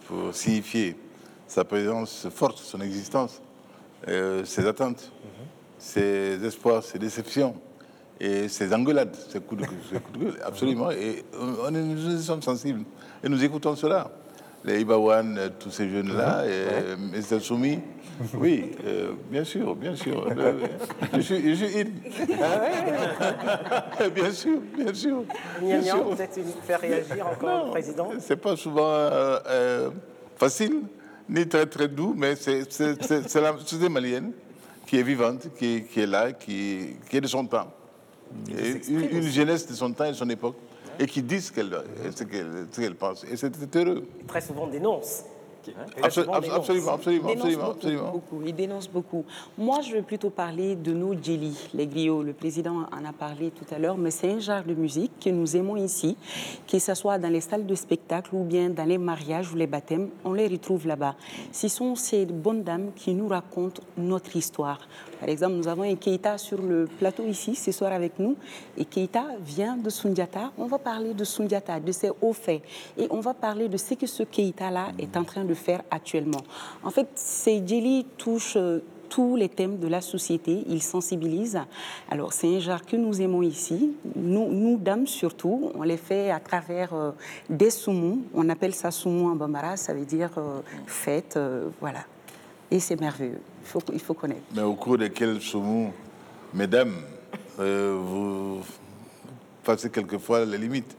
[0.07, 0.97] pour signifier
[1.47, 3.41] sa présence forte, son existence,
[4.09, 5.12] euh, ses attentes,
[5.79, 7.55] ses espoirs, ses déceptions
[8.21, 10.90] et ses engueulades, ses coups de, ses coups de gueule, absolument.
[10.90, 12.83] Et on, on est- nous y sommes sensibles
[13.23, 14.11] et nous écoutons cela.
[14.64, 17.38] Les Ibawan, euh, tous ces jeunes-là, et euh, Mr.
[17.40, 17.79] Soumi,
[18.35, 20.27] oui, euh, bien sûr, bien sûr.
[20.37, 20.53] Euh,
[21.14, 21.85] je suis, je suis in.
[24.14, 25.23] bien sûr, bien sûr.
[25.61, 26.11] bien sûr.
[26.16, 29.90] peut-être une- faire réagir encore le président C'est pas souvent euh, euh,
[30.37, 30.81] facile,
[31.29, 34.33] ni très très doux, mais c'est la société malienne
[34.87, 37.73] qui est vivante, qui, qui est là, qui, qui, est de son temps.
[38.49, 40.57] une, une jeunesse de son temps et de son époque,
[40.99, 43.25] et qui dit ce qu'elle qu pense.
[43.25, 44.07] Et c'est heureux.
[44.29, 45.25] Très souvent dénonce.
[46.03, 48.13] Absolument, absolument, absolument, absolument.
[48.13, 49.25] Beaucoup, il dénonce beaucoup.
[49.57, 52.23] Moi, je vais plutôt parler de nos djeli, les griots.
[52.23, 55.31] Le président en a parlé tout à l'heure, mais c'est un genre de musique que
[55.31, 56.17] nous aimons ici,
[56.67, 59.67] que ce soit dans les salles de spectacle ou bien dans les mariages ou les
[59.67, 61.15] baptêmes, on les retrouve là-bas.
[61.53, 64.81] Ce sont ces bonnes dames qui nous racontent notre histoire.
[65.21, 68.37] Par exemple, nous avons un Keita sur le plateau ici, ce soir avec nous.
[68.77, 70.53] Et Keita vient de Sundiata.
[70.59, 72.63] On va parler de Sundiata, de ses hauts faits.
[72.99, 76.43] Et on va parler de ce que ce Keita-là est en train de faire actuellement.
[76.83, 81.61] En fait, ces jelly touchent euh, tous les thèmes de la société, il sensibilise.
[82.11, 86.33] Alors c'est un genre que nous aimons ici, nous, nous dames surtout, on les fait
[86.33, 87.13] à travers euh,
[87.49, 91.39] des soumous, on appelle ça soumou en bambara, ça veut dire euh, fête,
[91.81, 92.01] voilà.
[92.69, 94.43] Et c'est merveilleux, il faut, il faut connaître.
[94.55, 95.93] Mais au cours de quels soumous,
[96.55, 96.95] mesdames,
[97.59, 98.61] vous
[99.65, 100.97] passez quelquefois les limites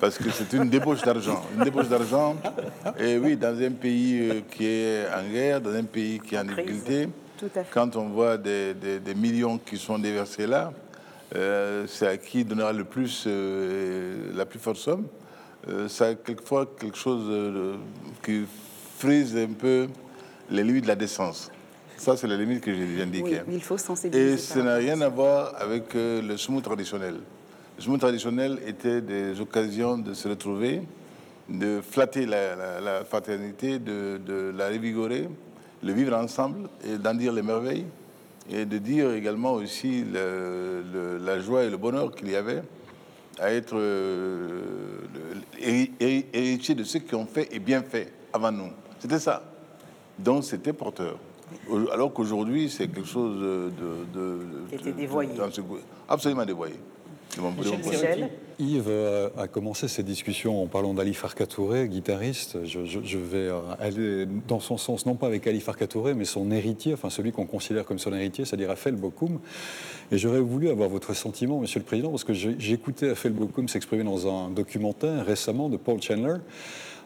[0.00, 1.42] parce que c'est une débauche d'argent.
[1.56, 2.36] Une débauche d'argent,
[2.98, 6.38] et oui, dans un pays euh, qui est en guerre, dans un pays qui est
[6.38, 7.08] en difficulté,
[7.70, 8.74] quand on voit des,
[9.16, 10.72] millions qui sont déversés là,
[11.34, 15.06] euh, c'est à qui donnera le plus, euh, la plus forte somme.
[15.88, 17.78] c'est quelquefois quelque chose
[18.22, 18.44] qui
[18.98, 19.88] frise un peu
[20.50, 21.50] les limites de la décence.
[22.00, 23.42] Ça, c'est la limite que j'ai indiquée.
[23.46, 24.32] Oui, il faut sensibiliser.
[24.32, 27.16] Et ça n'a rien à voir avec le smooth traditionnel.
[27.78, 30.80] Le mouvement traditionnel était des occasions de se retrouver,
[31.46, 35.28] de flatter la, fraternité, de, la revigorer,
[35.82, 37.84] de vivre ensemble et d'en dire les merveilles
[38.48, 42.62] et de dire également aussi la joie et le bonheur qu'il y avait
[43.38, 44.62] à être euh,
[45.60, 48.70] héritier de ceux qui ont fait et bien fait avant nous.
[49.00, 49.42] C'était ça.
[50.18, 51.18] Donc c'était porteur.
[51.92, 53.70] Alors qu'aujourd'hui, c'est quelque chose de...
[54.14, 55.30] de, qui était dévoyé.
[56.08, 56.74] absolument dévoyé.
[58.58, 61.46] Yves euh, a commencé cette discussion en parlant d'Ali Farka
[61.86, 62.64] guitariste.
[62.64, 66.94] Je, vais euh, aller dans son sens, non pas avec Ali Farka mais son héritier,
[66.94, 69.38] enfin celui qu'on considère comme son héritier, c'est-à-dire Afel Bokoum.
[70.10, 73.68] Et j'aurais voulu avoir votre sentiment, Monsieur le Président, parce que j'ai écouté Afel Bokoum
[73.68, 76.38] s'exprimer dans un documentaire récemment de Paul Chandler,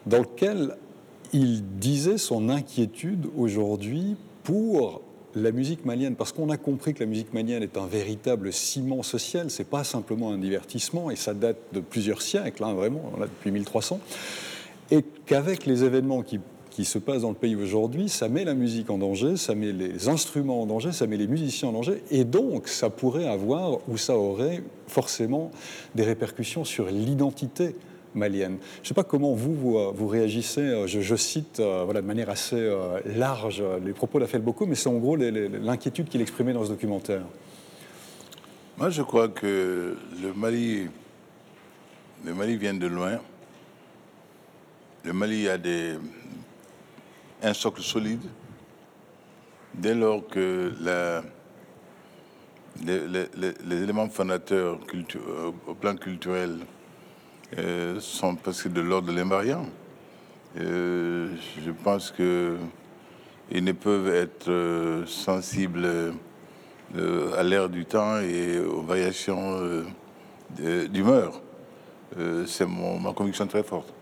[0.05, 0.75] dans lequel
[1.33, 5.01] il disait son inquiétude aujourd'hui pour
[5.35, 9.03] la musique malienne, parce qu'on a compris que la musique malienne est un véritable ciment
[9.03, 13.51] social, c'est pas simplement un divertissement, et ça date de plusieurs siècles, hein, vraiment, depuis
[13.51, 13.99] 1300,
[14.91, 18.53] et qu'avec les événements qui, qui, se passent dans le pays aujourd'hui, ça met la
[18.53, 22.01] musique en danger, ça met les instruments en danger, ça met les musiciens en danger,
[22.11, 25.51] et donc ça pourrait avoir, ou ça aurait forcément
[25.95, 27.75] des répercussions sur l'identité
[28.15, 28.57] malienne.
[28.77, 29.55] Je ne sais pas comment vous,
[29.93, 34.41] vous, réagissez, euh, je, cite euh, voilà, de manière assez euh, large les propos d'Afel
[34.41, 37.23] beaucoup, mais c'est en gros l'inquiétude qu'il exprimait dans ce documentaire.
[38.77, 40.87] Moi, je crois que le Mali,
[42.25, 43.19] le Mali vient de loin.
[45.03, 45.93] Le Mali a des,
[47.41, 48.23] un socle solide.
[49.73, 50.73] Dès lors que
[52.85, 54.79] les, éléments fondateurs
[55.67, 56.59] au plan culturel
[57.57, 59.67] euh, sont presque de l'ordre de l'invariant.
[60.57, 61.29] Euh,
[61.63, 65.87] je pense qu'ils ne peuvent être euh, sensibles
[67.37, 69.83] à l'ère du temps et aux variations
[70.89, 71.41] d'humeur.
[72.47, 73.93] C'est ma conviction très forte.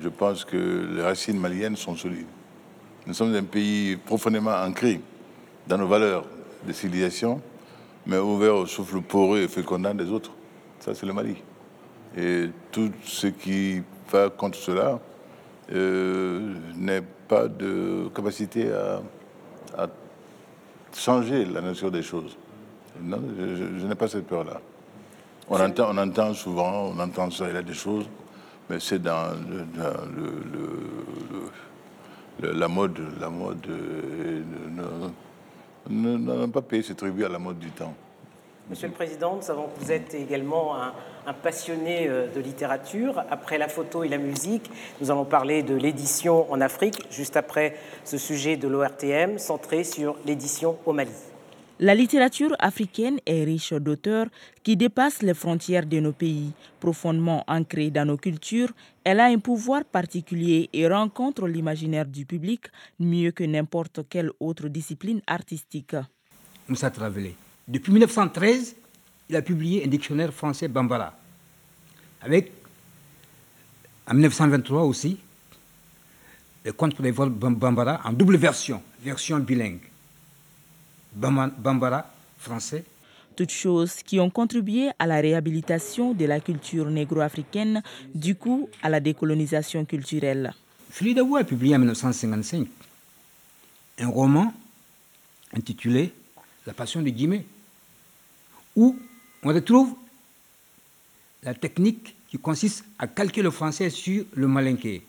[0.00, 2.26] Je pense que les racines maliennes sont solides.
[3.06, 5.00] Nous sommes un pays profondément ancré
[5.66, 6.26] dans nos valeurs
[6.66, 7.40] de civilisation,
[8.04, 10.32] mais ouvert au souffle poreux et fécondant des autres.
[10.80, 11.36] Ça, c'est le Mali.
[12.16, 14.98] Et tout ce qui va contre cela
[15.72, 19.00] euh, n'est pas de capacité à,
[20.94, 22.36] changer la nature des choses.
[23.00, 24.60] Non, je, n'ai pas cette peur-là.
[25.48, 28.06] On entend, on entend souvent, on entend ça, il y a des choses,
[28.68, 29.32] mais c'est dans,
[32.40, 32.98] le, la mode.
[33.20, 33.66] La mode
[35.90, 37.94] euh, pas payé ses tribut à la mode du temps.
[38.70, 40.92] Monsieur le Président, nous savons que vous êtes également un,
[41.42, 43.22] passionné euh, de littérature.
[43.30, 47.76] Après la photo et la musique, nous allons parler de l'édition en Afrique, juste après
[48.04, 51.12] ce sujet de l'ORTM centré sur l'édition au Mali.
[51.80, 54.26] La littérature africaine est riche d'auteurs
[54.62, 56.52] qui dépassent les frontières de nos pays.
[56.78, 58.72] Profondément ancrée dans nos cultures,
[59.04, 62.66] elle a un pouvoir particulier et rencontre l'imaginaire du public
[62.98, 65.96] mieux que n'importe quelle autre discipline artistique.
[66.68, 67.34] Moussa Travelé.
[67.68, 68.76] Depuis 1913,
[69.28, 71.12] il a publié un dictionnaire français Bambara.
[72.22, 72.50] Avec,
[74.06, 75.18] en 1923 aussi,
[76.64, 79.80] les contes pour les vols Bambara en double version, version bilingue.
[81.14, 82.84] Bambara français.
[83.36, 87.82] Toutes choses qui ont contribué à la réhabilitation de la culture négro-africaine,
[88.14, 90.54] du coup à la décolonisation culturelle.
[90.90, 92.66] Frida a publié en 1955
[94.00, 94.54] un roman
[95.54, 96.12] intitulé
[96.66, 97.44] La Passion de Guimet,
[98.76, 98.96] où
[99.42, 99.94] on retrouve
[101.42, 105.02] la technique qui consiste à calquer le français sur le malinqué.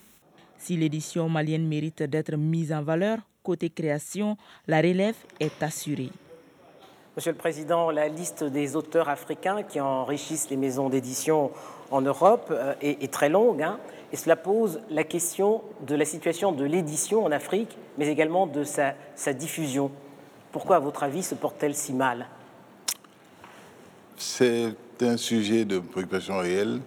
[0.58, 4.38] Si l'édition malienne mérite d'être mise en valeur, côté création,
[4.68, 6.12] la relève est assurée.
[7.16, 11.52] Monsieur le Président, la liste des auteurs africains qui enrichissent les maisons d'édition
[11.92, 13.80] en Europe euh, est, très longue, hein,
[14.14, 18.64] et cela pose la question de la situation de l'édition en Afrique, mais également de
[18.64, 19.92] sa, sa diffusion.
[20.52, 22.28] Pourquoi, à votre avis, se porte-t-elle si mal?
[24.22, 26.82] C'est un sujet de préoccupation réelle,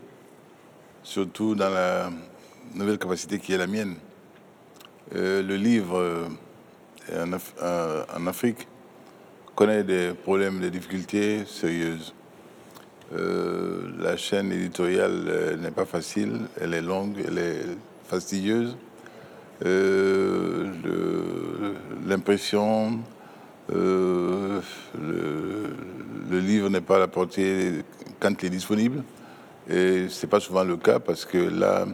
[1.02, 2.10] surtout dans la
[2.74, 3.94] nouvelle capacité qui est la mienne.
[5.14, 6.28] Euh, le livre euh,
[7.10, 8.68] en, euh, en, Afrique
[9.54, 12.12] connaît des problèmes, des difficultés sérieuses.
[13.10, 17.64] la chaîne éditoriale n'est pas facile, elle est longue, elle est
[18.08, 18.76] fastidieuse.
[22.06, 23.00] L'impression,
[23.68, 24.60] le,
[25.00, 27.84] le, livre n'est pas à la portée
[28.20, 29.02] quand il est disponible.
[29.68, 31.86] Et ce n'est pas souvent le cas parce que là,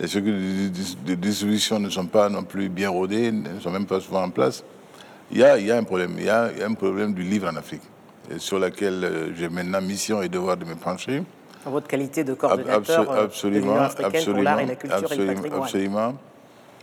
[0.00, 4.00] les circuits de distribution ne sont pas non plus bien rodés, ne sont même pas
[4.00, 4.64] souvent en place.
[5.30, 7.48] Il y a, il y a un problème, il y a, un problème du livre
[7.48, 7.82] en Afrique,
[8.38, 11.22] sur lequel euh, j'ai maintenant mission et devoir de me pencher.
[11.66, 15.48] En votre qualité de coordinateur euh, absolument, absolument, pour l'art et la culture absolument, et
[15.48, 16.14] le Absolument.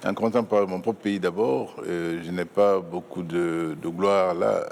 [0.04, 4.68] En comptant par mon propre pays d'abord, euh, je n'ai pas beaucoup de, gloire là,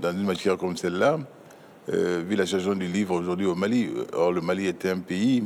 [0.00, 1.18] dans une matière comme celle-là.
[1.92, 3.88] Euh, vu la situation du livre aujourd'hui au Mali.
[4.12, 5.44] Or, le Mali était un pays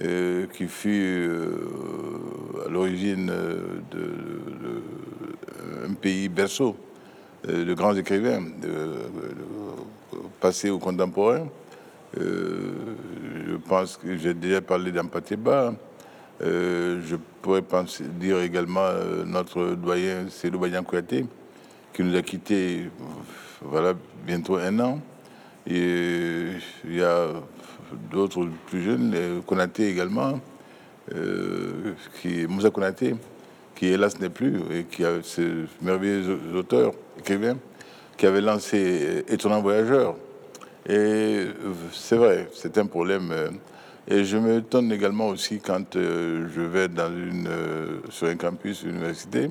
[0.00, 4.00] euh, qui fut euh, à l'origine de,
[5.86, 6.74] un pays berceau
[7.46, 8.42] de grands écrivains,
[10.40, 11.46] passés au contemporain.
[12.16, 15.74] Je pense que j'ai déjà parlé d'Ampateba.
[16.40, 18.90] je pourrais penser, dire également
[19.26, 21.26] notre doyen Cédou Bayan Kouyaté,
[21.92, 22.90] qui nous a quittés
[23.60, 23.94] voilà,
[24.26, 25.00] bientôt un an.
[25.66, 26.46] Et
[26.84, 27.28] il y a
[28.10, 30.40] d'autres plus jeunes, Konaté également,
[31.14, 33.16] euh, qui, Moussa Konaté,
[33.74, 37.56] qui hélas n'est plus, et qui a ce merveilleux auteur, écrivain,
[38.16, 40.16] qui avait lancé Étonnant Voyageur.
[40.88, 41.46] Et
[41.92, 43.32] c'est vrai, c'est un problème.
[44.06, 48.36] Et je me m'étonne également aussi quand euh, je vais dans une, euh, sur un
[48.36, 49.50] campus, université,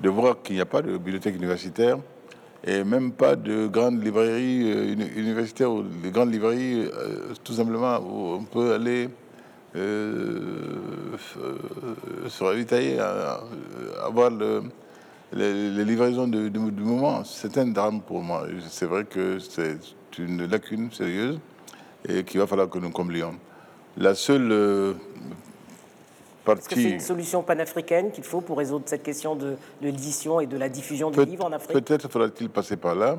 [0.00, 1.98] de voir qu'il n'y a pas de bibliothèque universitaire
[2.66, 7.98] et même pas de grandes librairies euh, universitaires ou de grandes librairies, euh, tout simplement,
[7.98, 9.08] où on peut aller
[9.76, 11.16] euh,
[12.28, 12.98] se ravitailler,
[14.04, 14.30] avoir
[15.32, 16.50] les, livraisons du,
[16.80, 17.22] moment.
[17.24, 18.46] C'est un drame pour moi.
[18.68, 19.78] C'est vrai que c'est
[20.18, 21.38] une lacune sérieuse
[22.08, 23.34] et qu'il va falloir que nous comblions.
[23.96, 24.96] La seule
[26.52, 30.46] est-ce que c'est une solution panafricaine qu'il faut pour résoudre cette question de, l'édition et
[30.46, 31.72] de la diffusion des livres en Afrique?
[31.72, 33.18] Peut-être faudra-t-il passer par là.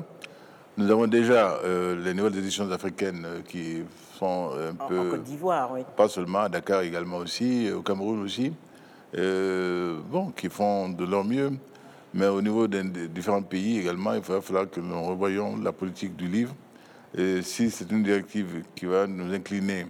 [0.76, 3.82] Nous avons déjà euh, les nouvelles éditions africaines euh, qui
[4.16, 4.98] sont un peu...
[4.98, 5.80] En Côte d'Ivoire, oui.
[5.96, 8.52] Pas seulement, à Dakar également aussi, au Cameroun aussi.
[9.16, 11.50] Euh, bon, qui font de leur mieux.
[12.14, 16.16] Mais au niveau des, différents pays également, il va falloir que nous revoyions la politique
[16.16, 16.54] du livre.
[17.16, 19.86] Si c'est une directive qui va nous incliner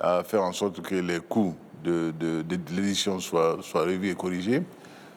[0.00, 1.54] à faire en sorte que les coûts
[1.84, 2.44] de,
[2.74, 4.62] l'édition soit, soit revu et corrigé,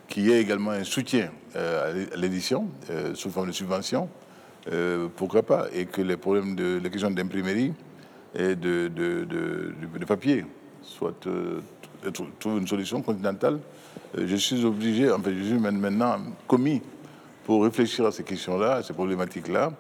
[0.08, 4.10] qu'il y ait également un soutien euh, à l'édition euh, sous forme de subvention,
[4.72, 7.74] euh, pourquoi pas, et que les problèmes de la question d'imprimerie
[8.36, 10.46] et de, de, papier
[10.82, 11.14] soient
[12.40, 13.60] trouvent une solution continentale.
[14.16, 16.18] je suis obligé, en fait, je suis maintenant
[16.48, 16.82] commis
[17.46, 19.72] pour réfléchir à ces questions-là, à ces problématiques-là.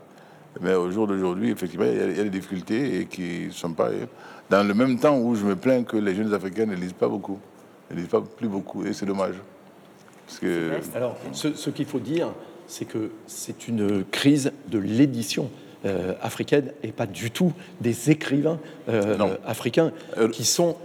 [0.61, 3.47] Mais au jour d'aujourd'hui, effectivement, il y, a, il y, a, des difficultés et qui
[3.47, 3.89] ne sont pas
[4.49, 7.07] dans le même temps où je me plains que les jeunes Africains ne lisent pas
[7.07, 7.39] beaucoup,
[7.91, 9.35] ne lisent pas plus beaucoup, et c'est dommage.
[10.25, 10.71] Parce que...
[10.95, 12.29] Alors, ce, qu'il faut dire,
[12.67, 15.49] c'est que c'est une crise de l'édition.
[15.85, 20.75] Euh, africaine et pas du tout des écrivains euh, africains euh, qui sont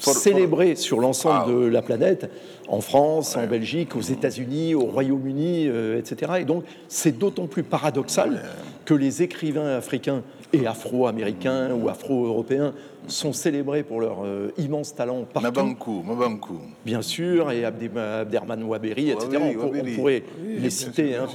[0.00, 1.50] célébrés sur l'ensemble ah.
[1.50, 2.30] de la planète,
[2.68, 6.32] en France, en Belgique, aux États-Unis, au Royaume-Uni, etc.
[6.40, 8.42] Et donc, c'est d'autant plus paradoxal
[8.84, 10.22] que les écrivains africains
[10.52, 12.72] et afro-américains ou afro-européens
[13.06, 15.46] sont célébrés pour leur euh, immense talent partout.
[15.46, 16.60] Mabankou, Mabankou.
[16.84, 19.28] Bien sûr, et Abderman Waberi, etc.
[19.58, 21.16] on, pourrait les citer.
[21.16, 21.26] Hein,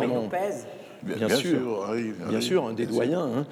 [1.03, 1.87] bien, sûr,
[2.29, 3.29] bien sûr, un des doyens.
[3.37, 3.45] Hein.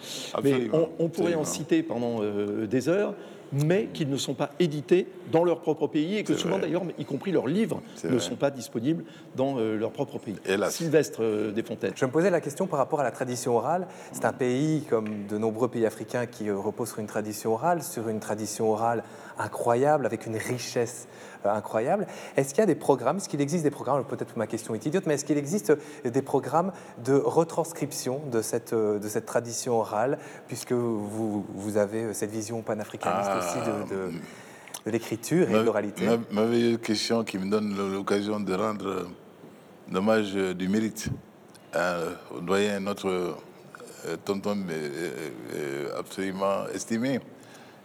[0.44, 3.16] Mais on, pourrait en citer pendant euh, des heures.
[3.54, 7.06] Mais qu'ils ne sont pas édités dans leur propre pays et que souvent d'ailleurs, y
[7.06, 8.20] compris leurs livres, ne vrai.
[8.20, 9.04] sont pas disponibles
[9.36, 10.36] dans euh, leur propre pays.
[10.46, 10.76] Hélas.
[10.76, 11.94] Sylvestre euh, Desfontaines.
[11.96, 13.88] Je me posais la question par rapport à la tradition orale.
[14.12, 17.84] C'est un pays, comme de nombreux pays africains, qui euh, repose sur une tradition orale,
[17.84, 19.04] sur une tradition orale
[19.38, 21.08] incroyable, avec une richesse
[21.46, 22.08] euh, incroyable.
[22.38, 24.74] Est-ce qu'il y a des programmes, est-ce qu'il existe des programmes, peut-être que ma question
[24.76, 26.72] est idiote, mais est-ce qu'il existe euh, des programmes
[27.04, 30.18] de retranscription de cette, euh, de cette tradition orale,
[30.48, 34.12] puisque vous, vous avez cette vision panafricaniste Ah, aussi de, de-
[34.86, 39.08] de l'écriture et de l'oralité Ma- Merveilleuse question qui me donne l'occasion de rendre
[39.92, 41.08] l'hommage euh, du mérite
[41.74, 42.00] à,
[42.36, 43.36] au doyen, notre
[44.26, 44.58] tonton
[45.98, 47.20] absolument estimé,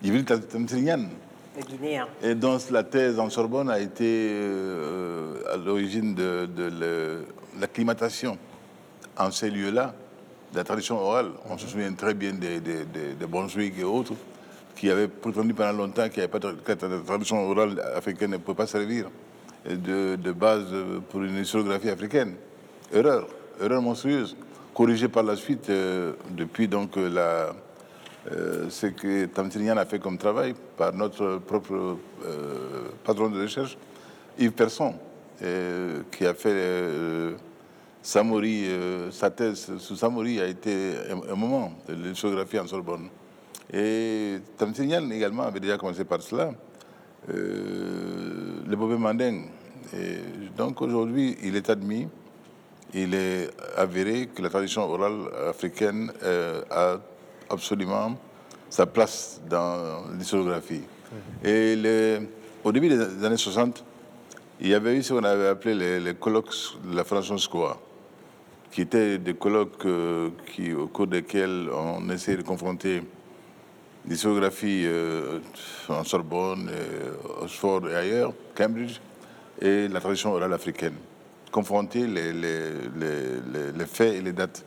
[0.03, 1.05] Djibril Tamsirian.
[2.23, 7.25] Et dont la thèse en Sorbonne a été euh, à l'origine de, de
[7.61, 8.39] l'acclimatation
[9.17, 9.95] en ces lieux-là,
[10.53, 11.31] de la tradition orale.
[11.51, 14.15] On se souvient très bien des, des, Brunswick et autres
[14.77, 18.37] qui avaient prétendu pendant longtemps qu'il n'y avait pas que la tradition orale africaine ne
[18.37, 19.07] pouvait pas servir
[19.69, 20.67] de, base
[21.11, 22.35] pour une historiographie africaine.
[22.93, 23.27] Erreur,
[23.61, 24.37] erreur monstrueuse,
[24.73, 27.53] corrigée par la suite euh, depuis donc la,
[28.27, 33.77] ce que Tamsirian a fait comme travail par notre propre euh, patron de recherche,
[34.39, 34.95] Yves Persson,
[35.43, 37.35] euh, qui a fait euh,
[38.03, 40.95] Samori, euh, sa thèse sous Samori a été
[41.31, 43.09] un, moment l'historiographie en Sorbonne.
[43.73, 46.53] Et Tamsirian également avait déjà commencé par cela,
[47.31, 49.47] euh, le Bobé Manding.
[49.95, 50.19] Et
[50.57, 52.09] donc aujourd'hui, il est admis,
[52.95, 56.99] il est avéré que la tradition orale africaine euh, a
[57.51, 58.16] absolument
[58.70, 60.82] sa place dans l'historiographie.
[61.42, 62.20] Et le-
[62.64, 63.84] au début des années 60,
[64.61, 66.53] il y avait eu ce qu'on avait appelé les, colloques
[66.84, 67.49] de la Françoise
[68.70, 73.03] qui étaient des colloques euh, qui, au cours desquels on essayait de confronter
[74.07, 75.38] l'historiographie euh,
[75.88, 79.01] en Sorbonne, euh, Oxford et ailleurs, Cambridge,
[79.61, 80.94] et la tradition orale africaine.
[81.51, 84.64] Confronter les faits et les dates.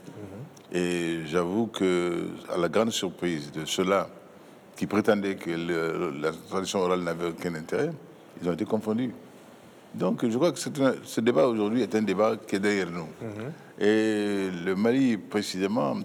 [0.74, 4.08] Et j'avoue que, à la grande surprise de ceux-là
[4.76, 7.92] qui prétendaient que le- la tradition orale n'avait aucun intérêt,
[8.42, 9.12] ils ont été confondus.
[9.94, 13.08] Donc je crois que un- ce débat aujourd'hui est un débat qui est derrière nous.
[13.80, 15.98] Et le Mali, précisément,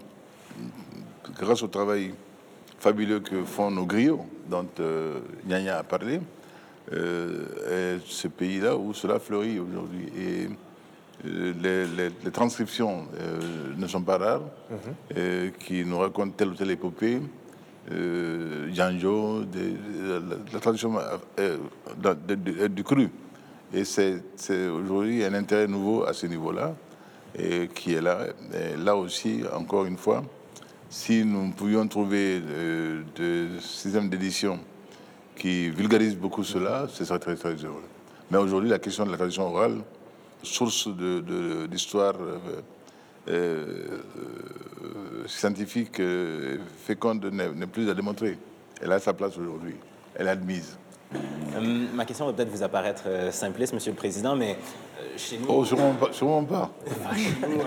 [1.39, 2.13] grâce au travail
[2.81, 6.21] fabuleux que font nos griots, dont euh, Nyanya a parlé,
[6.93, 10.07] euh, est ce pays-là où cela fleurit aujourd'hui.
[10.19, 10.49] Et
[11.27, 13.41] les, les- les transcriptions euh,
[13.77, 14.43] ne sont pas rares,
[15.17, 17.21] euh, qui nous racontent telle ou telle épopée.
[17.93, 20.59] Euh, Janjo, de, de- la,
[21.39, 21.59] euh,
[22.29, 23.09] de- du cru.
[23.73, 24.23] Et c'est
[24.69, 26.75] aujourd'hui un intérêt nouveau à ce niveau-là,
[27.39, 28.27] et qui est là.
[28.55, 30.25] Et là aussi, encore une fois,
[30.89, 34.59] si nous pouvions trouver euh, des systèmes d'édition
[35.37, 37.83] qui vulgarisent beaucoup cela, ce serait très très heureux.
[38.31, 39.79] Mais aujourd'hui, la question de la tradition orale,
[40.43, 40.89] source
[41.69, 42.61] d'histoire euh,
[43.29, 48.39] euh, scientifique euh, féconde, n'est plus à démontrer.
[48.81, 49.75] Elle a sa place aujourd'hui.
[50.15, 50.79] Elle est admise.
[51.57, 54.57] Hum, ma question va peut-être vous apparaître simpliste, Monsieur le Président, mais
[55.17, 55.47] chez nous...
[55.49, 56.13] Oh, sûrement pas.
[56.13, 56.71] Sûrement pas.
[57.17, 57.63] Chez nous,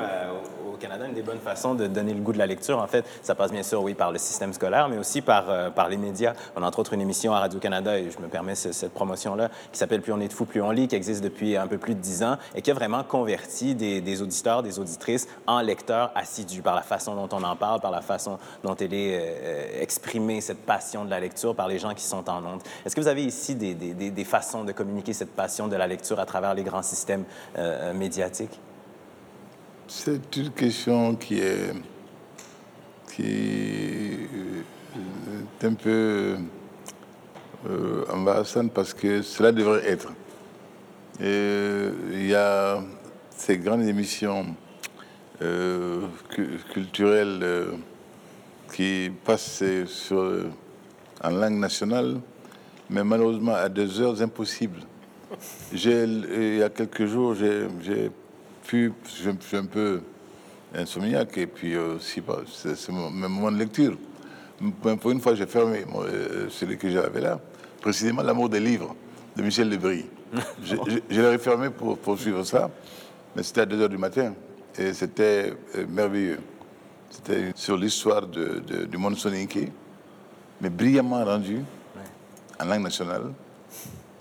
[0.79, 3.35] Canada, une des bonnes façons de donner le goût de la lecture, en fait, ça
[3.35, 6.33] passe bien sûr, oui, par le système scolaire, mais aussi par, euh, les médias.
[6.55, 9.49] On a entre autres une émission à Radio-Canada, et je me permets ce- cette promotion-là,
[9.71, 11.77] qui s'appelle Plus on est de fou, plus on lit, qui existe depuis un peu
[11.77, 16.11] plus de dix ans, et qui a vraiment converti des, auditeurs, des auditrices en lecteurs
[16.15, 19.81] assidus par la façon dont on en parle, par la façon dont elle est euh,
[19.81, 22.61] exprimée, cette passion de la lecture, par les gens qui sont en ondes.
[22.85, 26.25] Est-ce que vous avez ici des façons de communiquer cette passion de la lecture à
[26.25, 27.23] travers les grands systèmes
[27.57, 28.59] euh, médiatiques?
[29.91, 31.73] C'est une question qui est,
[33.11, 34.19] qui est
[35.65, 36.35] un peu
[37.67, 40.09] euh, embarrassante parce que cela devrait être.
[41.19, 42.83] Il y a
[43.35, 44.45] ces grandes émissions
[45.41, 47.71] euh, cu- culturelles euh,
[48.71, 50.45] qui passent sur,
[51.23, 52.21] en langue nationale,
[52.91, 54.81] mais malheureusement à des heures impossibles.
[55.73, 58.11] Il y a quelques jours, j'ai
[58.71, 60.01] je suis un peu
[60.75, 63.97] insomniaque et puis euh, aussi, bah, c'est mon mon moment de lecture.
[65.01, 67.39] Pour une fois, j'ai fermé euh, celui que j'avais là,
[67.81, 68.95] précisément L'amour des livres
[69.35, 70.05] de Michel Lebris.
[70.63, 72.69] Je, je, je l'ai refermé pour, pour suivre ça,
[73.35, 74.33] mais c'était à 2 heures du matin
[74.77, 76.39] et c'était euh, merveilleux.
[77.09, 79.71] C'était sur l'histoire de- de- du monde soninké,
[80.61, 81.61] mais brillamment rendu
[82.59, 83.31] en langue nationale,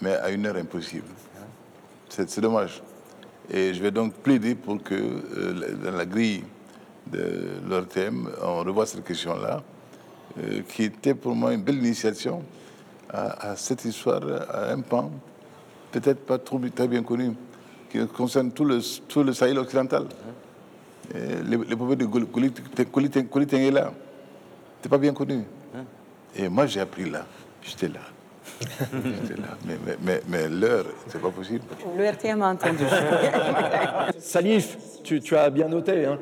[0.01, 1.05] mais à une heure impossible.
[2.09, 2.81] C'est dommage.
[3.51, 6.45] Et je vais donc plaider pour que, euh, dans la grille
[7.11, 9.63] de leur thème, on revoie cette question-là,
[10.39, 12.43] euh, qui était pour moi une belle initiation
[13.11, 15.11] à, cette histoire, à un pan,
[15.93, 17.33] peut-être pas trop, très bien connu,
[17.91, 20.05] qui concerne tout le, tout le Sahel occidental.
[21.15, 23.95] les, les de Kolitengela,
[24.77, 25.43] c'était pas bien connu.
[26.37, 27.25] Et moi, j'ai appris là.
[27.63, 28.01] J'étais là.
[28.93, 29.57] Là.
[29.65, 31.65] Mais, mais, mais, l'heure, c'est pas possible.
[31.97, 32.85] Le RTM a entendu.
[34.19, 36.07] Salif, tu, tu, as bien noté.
[36.07, 36.19] Hein.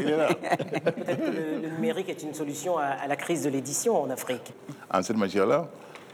[0.00, 0.28] il est là.
[0.28, 1.30] Peut-être que
[1.62, 4.52] le, numérique est une solution à, la crise de l'édition en Afrique.
[4.92, 5.68] En cette matière-là,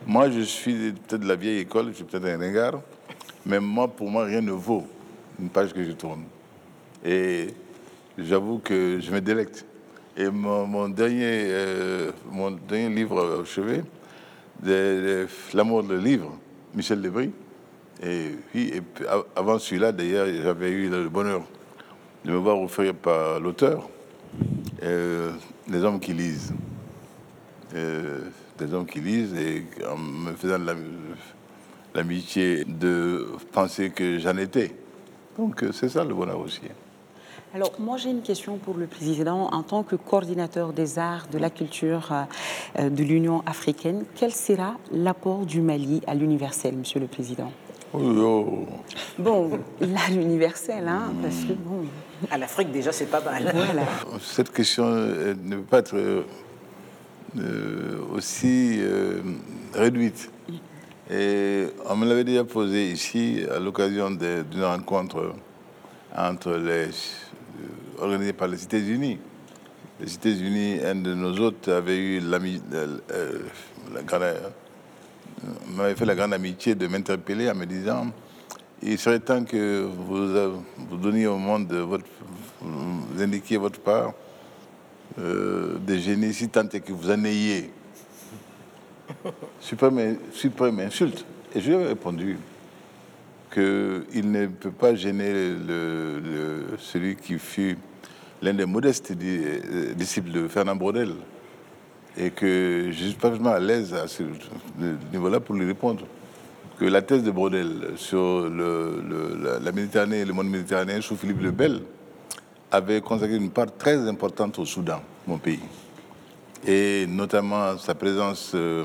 [0.06, 2.80] moi, je suis peut-être de la vieille école, je suis peut-être un regard,
[3.46, 4.84] mais moi, pour moi, rien ne vaut
[5.40, 6.24] une page que je tourne.
[7.04, 7.48] Et
[8.18, 9.64] j'avoue que je me délecte.
[10.16, 13.82] Et mon, dernier, euh, mon dernier livre au chevet,
[14.64, 16.38] L'amour de livre,
[16.74, 17.30] Michel Lebris.
[18.02, 18.72] Et puis,
[19.36, 21.42] avant celui-là, d'ailleurs, j'avais eu le bonheur
[22.24, 23.88] de me voir offrir par l'auteur
[24.82, 25.32] euh,
[25.68, 26.54] des hommes qui lisent.
[27.74, 28.20] Euh,
[28.58, 30.58] des hommes qui lisent et en me faisant
[31.94, 34.74] l'amitié de penser que j'en étais.
[35.36, 36.60] Donc c'est ça le bonheur aussi.
[37.54, 39.48] Alors, moi, j'ai une question pour le président.
[39.52, 42.12] En tant que coordinateur des arts, de la culture
[42.80, 47.52] euh, de l'Union africaine, quel sera l'apport du Mali à l'universel, monsieur le président?
[47.92, 48.66] Oh, oh.
[49.20, 49.50] Bon,
[49.80, 51.84] là, l'universel, hein, parce que bon.
[52.28, 53.52] À l'Afrique, déjà, c'est pas mal.
[53.54, 53.82] Voilà.
[54.20, 56.24] Cette question ne peut pas être euh,
[58.12, 59.20] aussi euh,
[59.74, 60.28] réduite.
[61.08, 65.34] Et on me l'avait déjà posé ici à l'occasion d'une rencontre
[66.16, 66.88] entre les
[67.98, 69.18] organisé par les États-Unis.
[70.00, 73.38] Les États-Unis, un de nos hôtes avait eu l'ami, euh, euh,
[75.76, 78.06] m'avait fait la grande amitié de m'interpeller en me disant
[78.82, 80.28] il serait temps que vous,
[80.90, 82.04] vous donniez au monde votre,
[82.60, 84.12] vous indiquiez votre part
[85.18, 87.70] euh, de génie si tant est que vous en ayez.
[89.60, 91.24] Suprême, suprême insulte.
[91.54, 92.36] Et je lui ai répondu
[93.54, 95.32] qu'il ne peut pas gêner
[96.78, 97.78] celui qui fut
[98.42, 101.12] l'un des modestes euh, disciples de Fernand Brodel.
[102.16, 104.22] Et que je suis parfaitement à l'aise à ce
[105.12, 106.04] niveau-là pour lui répondre.
[106.78, 111.80] Que la thèse de Brodel sur la, Méditerranée, le monde méditerranéen sous Philippe le Bel
[112.70, 115.60] avait consacré une part très importante au Soudan, mon pays.
[116.66, 118.84] Et notamment sa présence euh,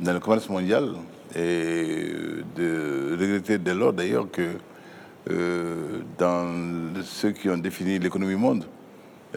[0.00, 0.92] dans le commerce mondial,
[1.36, 2.06] et
[2.56, 4.52] de regretter dès lors d'ailleurs que
[5.30, 8.64] euh, dans ceux qui ont défini l'économie monde,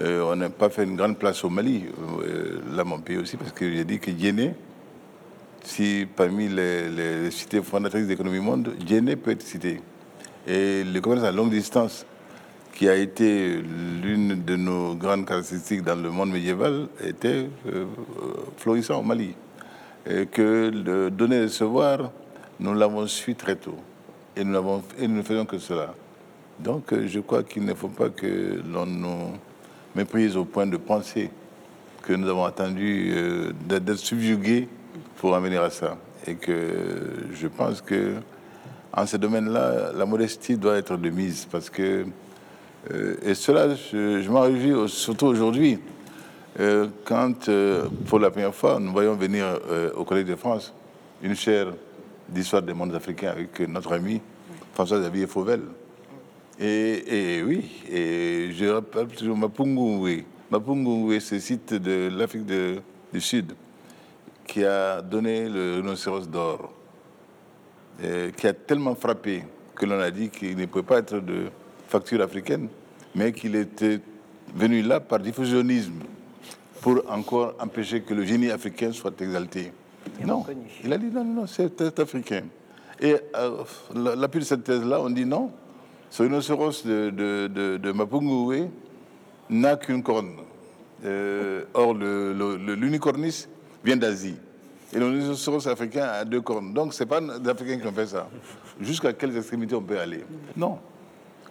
[0.01, 1.85] euh, on n'a pas fait une grande place au Mali,
[2.21, 4.53] euh, là mon pays aussi, parce que j'ai dit que Djéné,
[5.63, 9.81] si parmi les, cités fondatrices de l'économie monde, Djéné peut être cité.
[10.47, 12.05] Et le commerce à longue distance,
[12.73, 13.57] qui a été
[14.01, 17.49] l'une de nos grandes caractéristiques dans le monde médiéval, était
[18.57, 19.35] florissant au Mali.
[20.09, 22.11] Et que le donner et recevoir,
[22.59, 23.77] nous l'avons su très tôt.
[24.35, 25.93] Et nous, ne faisons que cela.
[26.59, 29.33] Donc je crois qu'il ne faut pas que l'on nous
[29.95, 31.29] méprise au point de penser
[32.01, 34.67] que nous avons attendu euh, d'être subjugués
[35.17, 35.97] pour en venir à ça.
[36.25, 36.53] Et que
[37.33, 38.15] je pense que
[38.91, 42.05] en ce domaine-là, la modestie doit être de mise parce que,
[42.91, 45.98] euh, et cela, je, m'en réjouis surtout aujourd'hui, euh,
[47.05, 47.49] quand
[48.07, 49.45] pour la première fois nous voyons venir
[49.95, 50.73] au Collège de France
[51.21, 51.73] une chaire
[52.27, 54.21] d'histoire des mondes africains avec notre ami
[54.73, 55.61] François Xavier Fauvel.
[56.59, 60.25] Et, oui, et je rappelle toujours Mapungungwe.
[60.51, 63.53] Mapungungwe, ce site de l'Afrique du Sud
[64.45, 66.73] qui a donné le rhinocéros d'or,
[68.35, 69.43] qui a tellement frappé
[69.75, 71.45] que l'on a dit qu'il ne pouvait pas être de
[71.87, 72.67] facture africaine,
[73.15, 74.01] mais qu'il était
[74.53, 75.99] venu là par diffusionnisme
[76.81, 79.71] pour encore empêcher que le génie africain soit exalté.
[80.25, 80.45] non,
[80.83, 82.43] il a dit non, non, c'est africain.
[83.01, 83.63] Et euh,
[83.95, 85.51] l'appui de cette thèse-là, on dit non,
[86.09, 88.67] ce rhinocéros de, de, de, de
[89.49, 90.31] n'a qu'une corne.
[91.05, 93.47] Euh, or, l'unicornis
[93.83, 94.35] vient d'Asie.
[94.91, 96.73] Et le rhinocéros africain a deux cornes.
[96.73, 98.27] Donc, ce n'est pas les Africains qui ont fait ça.
[98.81, 100.23] Jusqu'à quelles extrémités on peut aller?
[100.57, 100.79] Non.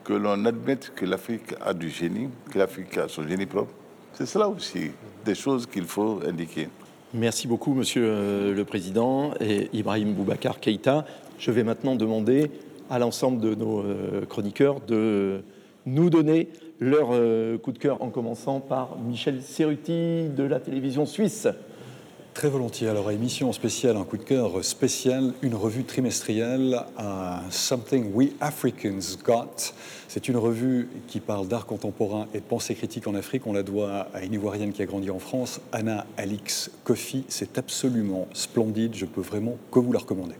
[0.05, 3.73] Que l'on admette que l'Afrique a du génie, que l'Afrique a son génie propre.
[4.13, 4.91] C'est cela aussi,
[5.25, 6.69] des choses qu'il faut indiquer.
[7.15, 11.07] Merci beaucoup, Monsieur euh, le Président et Ibrahim Boubacar Keïta.
[11.39, 12.51] Je vais maintenant demander
[12.91, 15.43] à l'ensemble de nos euh, chroniqueurs de
[15.87, 16.49] nous donner
[16.81, 21.49] leur euh, coup de cœur, en commençant par Michel Cerruti de la télévision suisse.
[22.39, 22.87] Très volontiers.
[22.87, 26.81] Alors, émission spéciale, un coup de cœur spécial, une revue trimestrielle,
[27.51, 29.73] Something We Africans Got.
[30.07, 33.49] C'est une revue qui parle d'art contemporain et de pensée critique en Afrique.
[33.49, 37.25] On la doit à une Ivoirienne qui a grandi en France, Anna Alix Kofi.
[37.27, 38.95] C'est absolument splendide.
[38.95, 40.37] Je peux vraiment que vous la recommander.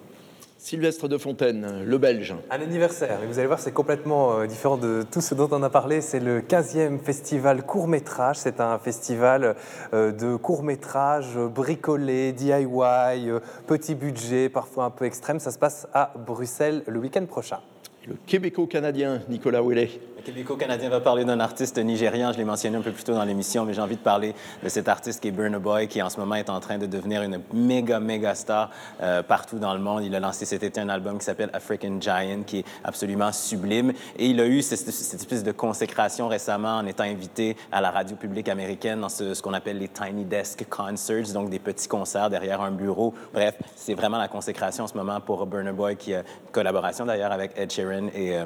[0.69, 2.35] Sylvestre de Fontaine, le Belge.
[2.51, 5.63] Un anniversaire, et vous allez voir, c'est complètement euh, différent de tout ce dont on
[5.63, 6.03] a parlé.
[6.03, 8.37] C'est le 15e festival court-métrage.
[8.37, 9.57] C'est un festival
[9.95, 15.41] euh, de court-métrage bricolé, DIY, euh, petit budget, parfois un peu extrême.
[15.41, 17.61] Ça se passe à Bruxelles le week-end prochain.
[18.09, 19.91] Le québéco-canadien Nicolas Ouellet.
[20.17, 23.25] Le québéco-canadien va parler d'un artiste nigérian, je l'ai mentionné un peu plus tôt dans
[23.25, 26.09] l'émission, mais j'ai envie de parler de cet artiste qui est Burna Boy, qui en
[26.09, 28.71] ce moment est en train de devenir une méga, méga star
[29.03, 30.05] euh, partout dans le monde.
[30.05, 33.93] Il a lancé cet été un album qui s'appelle African Giant, qui est absolument sublime.
[34.17, 38.17] Et il a eu cette, espèce de consécration récemment en étant invité à la radio
[38.17, 42.63] publique américaine dans ce, qu'on appelle les Tiny Desk Concerts, donc des petits concerts derrière
[42.63, 43.13] un bureau.
[43.35, 47.05] Bref, c'est vraiment la consécration en ce moment pour Burna Boy, qui a une collaboration
[47.07, 48.45] d'ailleurs avec Ed Sheeran et, euh,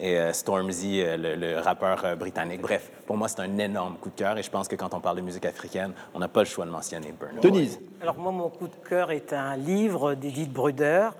[0.00, 2.60] et euh, Stormzy, euh, le, rappeur britannique.
[2.60, 5.00] Bref, pour moi, c'est un énorme coup de cœur et je pense que quand on
[5.00, 7.78] parle de musique africaine, on n'a pas le choix de mentionner Burna Denise.
[8.00, 11.10] Alors moi, mon coup de cœur est un livre d'Edith Bruder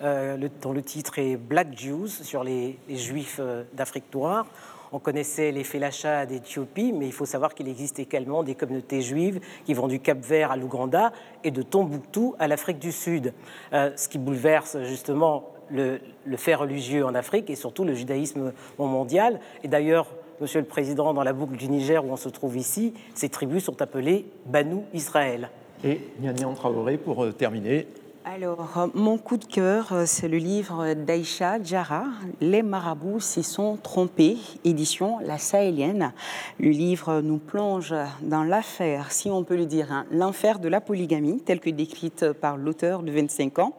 [0.00, 3.40] dont le titre est Black Jews sur les, Juifs
[3.72, 4.46] d'Afrique noire.
[4.92, 9.40] On connaissait les Félachas d'Éthiopie, mais il faut savoir qu'il existe également des communautés juives
[9.64, 11.12] qui vont du Cap Vert à l'Ouganda
[11.42, 13.32] et de Tombouctou à l'Afrique du Sud.
[13.72, 16.00] ce qui bouleverse justement le,
[16.36, 19.40] fait religieux en Afrique et surtout le judaïsme mondial.
[19.64, 20.06] Et d'ailleurs,
[20.40, 23.64] Monsieur le Président, dans la boucle du Niger où on se trouve ici, ces tribus
[23.64, 25.48] sont appelées Banu Israël.
[25.82, 27.86] Et Nianian Traoré, pour euh, terminer,
[28.34, 32.06] alors, euh, mon coup de cœur, euh, c'est le livre d'Aïcha Djara,
[32.40, 36.12] Les marabouts s'y sont trompés, édition La Sahélienne.
[36.58, 40.80] Le livre nous plonge dans l'affaire, si on peut le dire, hein, l'enfer de la
[40.80, 43.74] polygamie, telle que décrite par l'auteur de 25 ans.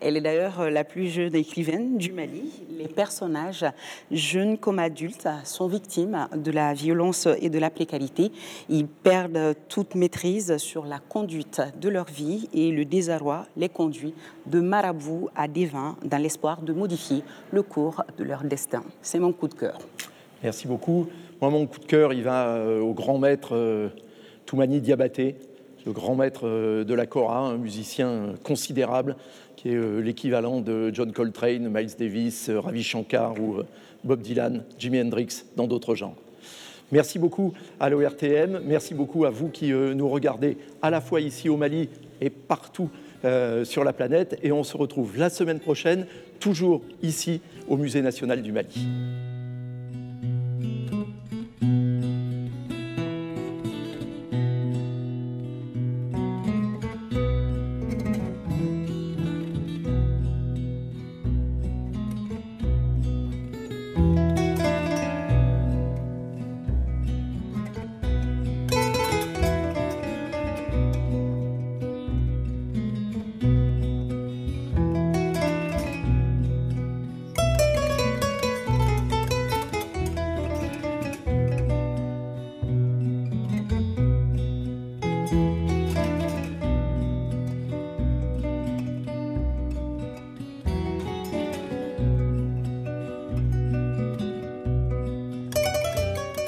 [0.00, 2.64] Elle est d'ailleurs euh, la plus jeune écrivaine du Mali.
[2.76, 3.64] Les personnages,
[4.10, 8.32] jeunes comme adultes, sont victimes de la violence et de la précarité.
[8.68, 13.91] Ils perdent toute maîtrise sur la conduite de leur vie et le désarroi les conduit
[14.46, 18.82] de marabout à divin dans l'espoir de modifier le cours de leur destin.
[19.00, 19.78] C'est mon coup de cœur.
[20.42, 21.06] Merci beaucoup.
[21.40, 23.88] Moi, mon coup de cœur, il va euh, au grand maître euh,
[24.46, 25.36] Toumani Diabaté,
[25.86, 29.16] le grand maître de la Cora, un musicien considérable
[29.62, 33.66] qui est euh, l'équivalent de John Coltrane, Miles Davis, euh, Ravi Shankar ou euh,
[34.02, 36.16] Bob Dylan, Jimi Hendrix, dans d'autres genres.
[36.90, 41.48] Merci beaucoup à l'ORTM, merci beaucoup à vous qui nous regardez à la fois ici
[41.48, 41.88] au Mali
[42.20, 42.90] et partout
[43.64, 44.38] sur la planète.
[44.42, 46.06] Et on se retrouve la semaine prochaine,
[46.40, 48.86] toujours ici au Musée national du Mali.